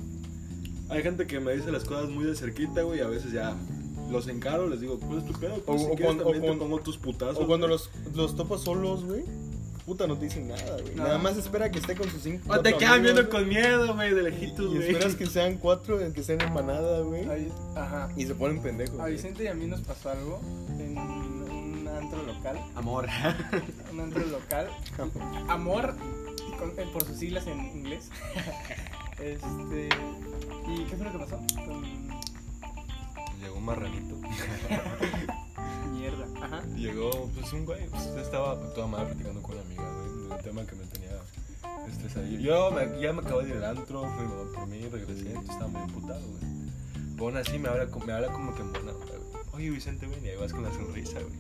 [0.90, 3.56] Hay gente que me dice las cosas muy de cerquita, güey, y a veces ya
[4.12, 5.56] los encaro, les digo, ¿cuál es tu pedo?
[5.66, 7.44] Pues, O- si o quieres cuando- o te cuando- pongo tus putazos.
[7.44, 9.24] O cuando los, los topas solos, güey.
[9.88, 10.96] Puta, no te dicen nada, güey.
[10.96, 11.04] No.
[11.06, 12.52] Nada más espera que esté con sus cinco.
[12.54, 14.90] O te quedan viendo güey, con miedo, güey, de lejitos, Y güey.
[14.90, 17.26] esperas que sean cuatro, que estén en manada, güey.
[17.74, 18.10] Ajá.
[18.18, 19.00] Y se ponen pendejos.
[19.00, 19.06] A.
[19.06, 20.42] Vicente y a mí nos pasó algo
[20.78, 22.60] en un antro local.
[22.76, 23.08] Amor.
[23.94, 24.68] Un antro local.
[25.48, 25.96] Amor,
[26.60, 28.10] con- eh, por sus siglas en inglés.
[29.20, 29.88] este.
[30.68, 31.38] ¿Y qué fue lo que pasó?
[31.66, 32.17] Con
[33.42, 34.16] Llegó un marranito.
[35.92, 36.26] mierda.
[36.42, 36.64] Ajá.
[36.76, 40.42] Llegó, pues un güey, pues estaba toda madre platicando con una amiga, güey, de un
[40.44, 41.12] tema que me tenía
[41.88, 42.26] estresado.
[42.28, 45.68] Yo me- ya me acabo de ir al antro, fui mamá por mí, regresé, estaba
[45.68, 46.44] muy emputado, güey.
[47.16, 49.44] Pero aún así me habla, me habla como que en buena onda, güey.
[49.54, 51.34] Oye, Vicente, ven, y ahí vas con la sonrisa, güey.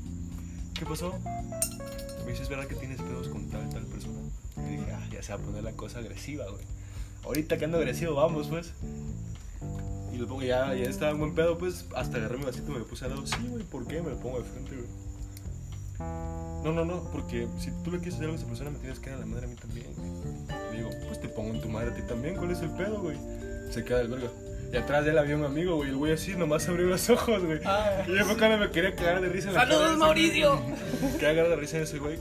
[0.73, 1.13] ¿Qué pasó?
[2.25, 4.19] Me dices, ¿verdad que tienes pedos con tal, tal persona?
[4.57, 6.63] Y dije, ah, ya se va a poner la cosa agresiva, güey.
[7.23, 8.73] Ahorita que ando agresivo, vamos, pues.
[10.17, 12.79] Y pongo, ya, ya estaba en buen pedo, pues, hasta agarré mi vasito y me
[12.79, 13.27] lo puse al lado.
[13.27, 14.01] Sí, güey, ¿por qué?
[14.01, 14.87] Me lo pongo de frente, güey.
[16.63, 18.99] No, no, no, porque si tú le quieres hacer algo a esa persona, me tienes
[18.99, 20.71] que dar a la madre a mí también, güey.
[20.71, 22.99] Le digo, pues te pongo en tu madre a ti también, ¿cuál es el pedo,
[22.99, 23.17] güey?
[23.71, 24.29] Se queda del verga.
[24.73, 27.43] Y atrás de él había un amigo, güey, el güey así nomás abrió los ojos,
[27.45, 27.59] güey.
[27.63, 28.03] Ah.
[28.07, 30.61] Y yo fue cuando me quería cagar de risa en la ¡Saludos, cara Mauricio!
[31.13, 32.17] Quería cagar de risa en ese güey.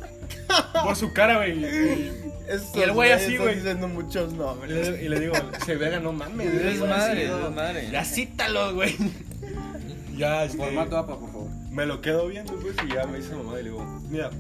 [0.85, 1.65] Por su cara, güey.
[1.65, 3.57] Y, el güey así, güey.
[3.57, 5.01] diciendo muchos nombres.
[5.01, 6.53] y le digo, se verga, no mames.
[6.53, 7.91] Es güey, madre, es madre.
[7.91, 8.97] Ya cítalo, güey.
[10.17, 10.57] Ya, este.
[10.57, 11.51] Formato APA, por favor.
[11.71, 14.31] Me lo quedo viendo, pues, y ya me dice mamá y le digo, mira,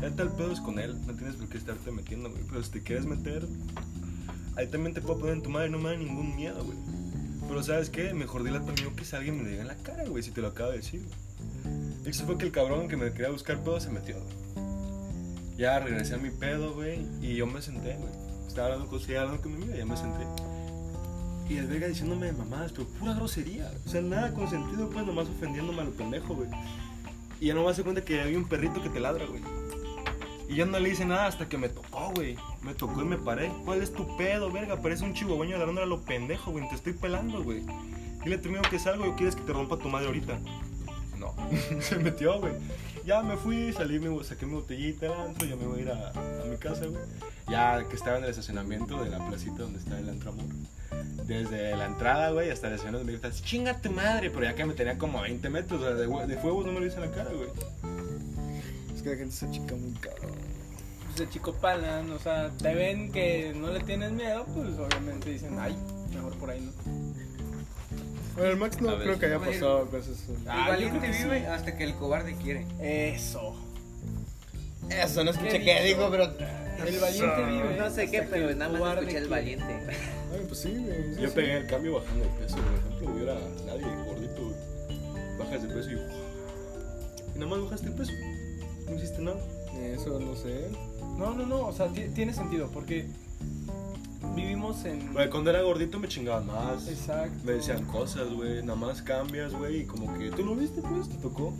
[0.00, 2.42] ya tal pedo es con él, no tienes por qué estarte metiendo, güey.
[2.48, 3.46] Pero si te quieres meter,
[4.56, 6.78] ahí también te puedo poner en tu madre, no me da ningún miedo, güey.
[7.46, 8.14] Pero ¿sabes qué?
[8.14, 10.22] Mejor dile a tu amigo que si alguien me lo diga en la cara, güey,
[10.22, 11.18] si te lo acabo de decir, güey.
[12.06, 14.47] Y eso fue que el cabrón que me quería buscar pedo se metió, güey.
[15.58, 18.12] Ya regresé a mi pedo, güey, y yo me senté, güey.
[18.46, 20.24] Estaba hablando con, hablando con mi amiga, ya me senté.
[21.48, 23.68] Y el verga diciéndome mamadas, pero pura grosería.
[23.84, 26.48] O sea, nada con sentido, pues nomás ofendiéndome a lo pendejo, güey.
[27.40, 29.42] Y ya no me hace cuenta que había un perrito que te ladra, güey.
[30.48, 32.36] Y yo no le hice nada hasta que me tocó, güey.
[32.62, 33.50] Me tocó y me paré.
[33.64, 34.80] ¿Cuál es tu pedo, verga?
[34.80, 36.68] Parece un chihuahueño ladrándole a lo pendejo, güey.
[36.68, 37.64] Te estoy pelando, güey.
[38.22, 40.38] Dile a tu que es algo y quieres que te rompa tu madre ahorita.
[41.18, 41.34] No.
[41.80, 42.52] Se metió, güey.
[43.08, 45.90] Ya me fui, salí, me, saqué mi botellita del antro, ya me voy a ir
[45.90, 47.00] a, a mi casa, güey.
[47.48, 50.44] Ya que estaba en el estacionamiento de la placita donde está el antro amor.
[51.24, 54.66] Desde la entrada, güey, hasta el estacionamiento me gritas, chinga tu madre, pero ya que
[54.66, 56.96] me tenía como a 20 metros, o sea, de, de fuegos no me lo hice
[56.96, 57.48] en la cara, güey.
[58.94, 60.36] Es que la gente se chica muy cabrón.
[61.06, 65.30] Pues de chico palan, o sea, te ven que no le tienes miedo, pues obviamente
[65.30, 65.74] dicen, ay,
[66.14, 66.72] mejor por ahí no.
[68.38, 70.24] Bueno, el Max no creo que haya pasado cosas.
[70.28, 72.66] El valiente vive hasta que el cobarde quiere.
[72.80, 73.54] Eso.
[74.88, 76.24] Eso, no escuché ¿Qué dijo, pero.
[76.24, 77.76] El valiente vive.
[77.76, 79.66] No sé qué, pero el nada más escuché el valiente.
[80.32, 80.86] Ay, pues sí,
[81.20, 81.34] Yo sí.
[81.34, 83.34] pegué el cambio bajando de peso, por ejemplo, hubiera
[83.66, 84.54] nadie gordito.
[85.38, 85.94] Bajas de peso y.
[87.34, 88.12] Y nada más bajaste de peso.
[88.88, 89.38] No hiciste nada.
[89.94, 90.68] Eso no sé.
[91.18, 93.06] No, no, no, o sea, ti- tiene sentido, porque
[94.38, 95.12] vivimos en...
[95.12, 96.88] Güey, cuando era gordito me chingaban más.
[96.88, 97.36] Exacto.
[97.44, 98.62] Me decían cosas, güey.
[98.62, 99.82] Nada más cambias, güey.
[99.82, 101.52] Y como que tú lo viste, pues, te tocó.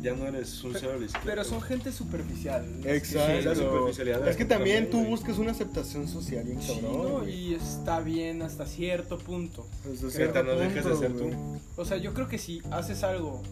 [0.00, 0.92] Ya no eres un cero
[1.24, 2.64] Pero son gente superficial.
[2.84, 3.48] Exacto.
[3.48, 7.24] la superficialidad es que también tú buscas una aceptación social bien Sí, cabrón.
[7.24, 7.28] ¿no?
[7.28, 9.66] Y está bien hasta cierto punto.
[9.84, 11.30] Desde Que cierto no dejes de ser tú.
[11.76, 13.42] O sea, yo creo que si haces algo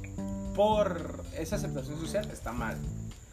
[0.55, 2.79] por esa aceptación social, está mal.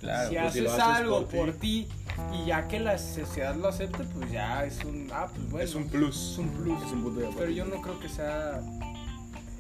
[0.04, 0.30] Claro.
[0.30, 1.38] si pues, haces algo por ti.
[1.38, 1.88] por ti
[2.34, 5.10] y ya que la sociedad lo acepte, pues ya es un...
[5.14, 5.66] Ah, pues bueno.
[5.66, 6.32] Es un plus.
[6.34, 6.84] es un plus.
[6.84, 7.40] Es un punto de acuerdo.
[7.40, 8.62] Pero yo no creo que sea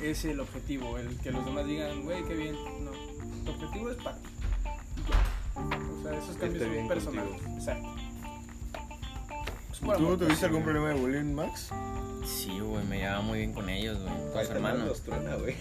[0.01, 2.55] ese el objetivo, el que los demás digan, güey, qué bien.
[2.83, 2.91] No,
[3.45, 4.29] tu objetivo es para ti.
[5.55, 7.41] O sea, esos cambios son personales.
[7.55, 8.02] Exacto.
[9.83, 11.69] Por ¿Tú amor, tuviste algún problema de bullying, Max?
[12.25, 14.13] Sí, güey, me llevaba muy bien con ellos, güey.
[14.31, 14.85] Con su te hermano.
[14.85, 15.55] los truena, güey.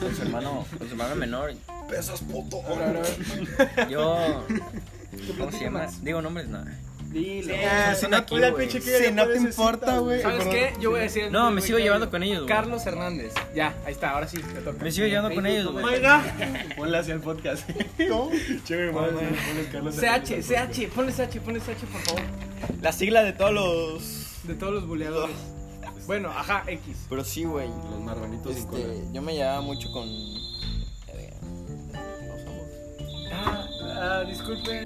[0.00, 1.52] Con su hermano, con su hermano menor.
[1.88, 2.62] Pesas puto.
[3.90, 4.44] Yo.
[5.10, 5.80] ¿Qué ¿Cómo se llama?
[5.80, 6.04] más?
[6.04, 6.66] Digo nombres, nada.
[7.10, 7.54] Dilo.
[7.64, 10.20] Ah, si no- te importa, güey.
[10.20, 10.72] ¿Sabes qué?
[10.80, 11.30] Yo voy a decir.
[11.30, 12.44] No, me sigo llevando con ellos.
[12.48, 13.32] Carlos Hernández.
[13.54, 14.82] Ya, ahí está, ahora sí, me toca.
[14.82, 15.84] Me sigo llevando con ellos, güey.
[16.76, 17.68] Ponle hacia el podcast.
[18.08, 18.30] ¿Cómo?
[18.64, 22.22] Chévere, ponle Carlos CH, CH, ponle CH, ponle CH, por favor.
[22.80, 24.46] La sigla de todos los.
[24.46, 25.36] De todos los buleadores.
[26.06, 27.06] Bueno, ajá, X.
[27.08, 27.66] Pero sí, güey.
[27.66, 28.82] Los marranitos sin cola.
[28.82, 30.06] Este, yo me llevaba mucho con.
[30.06, 30.44] Ojos.
[33.32, 34.84] Ah, ah, disculpe.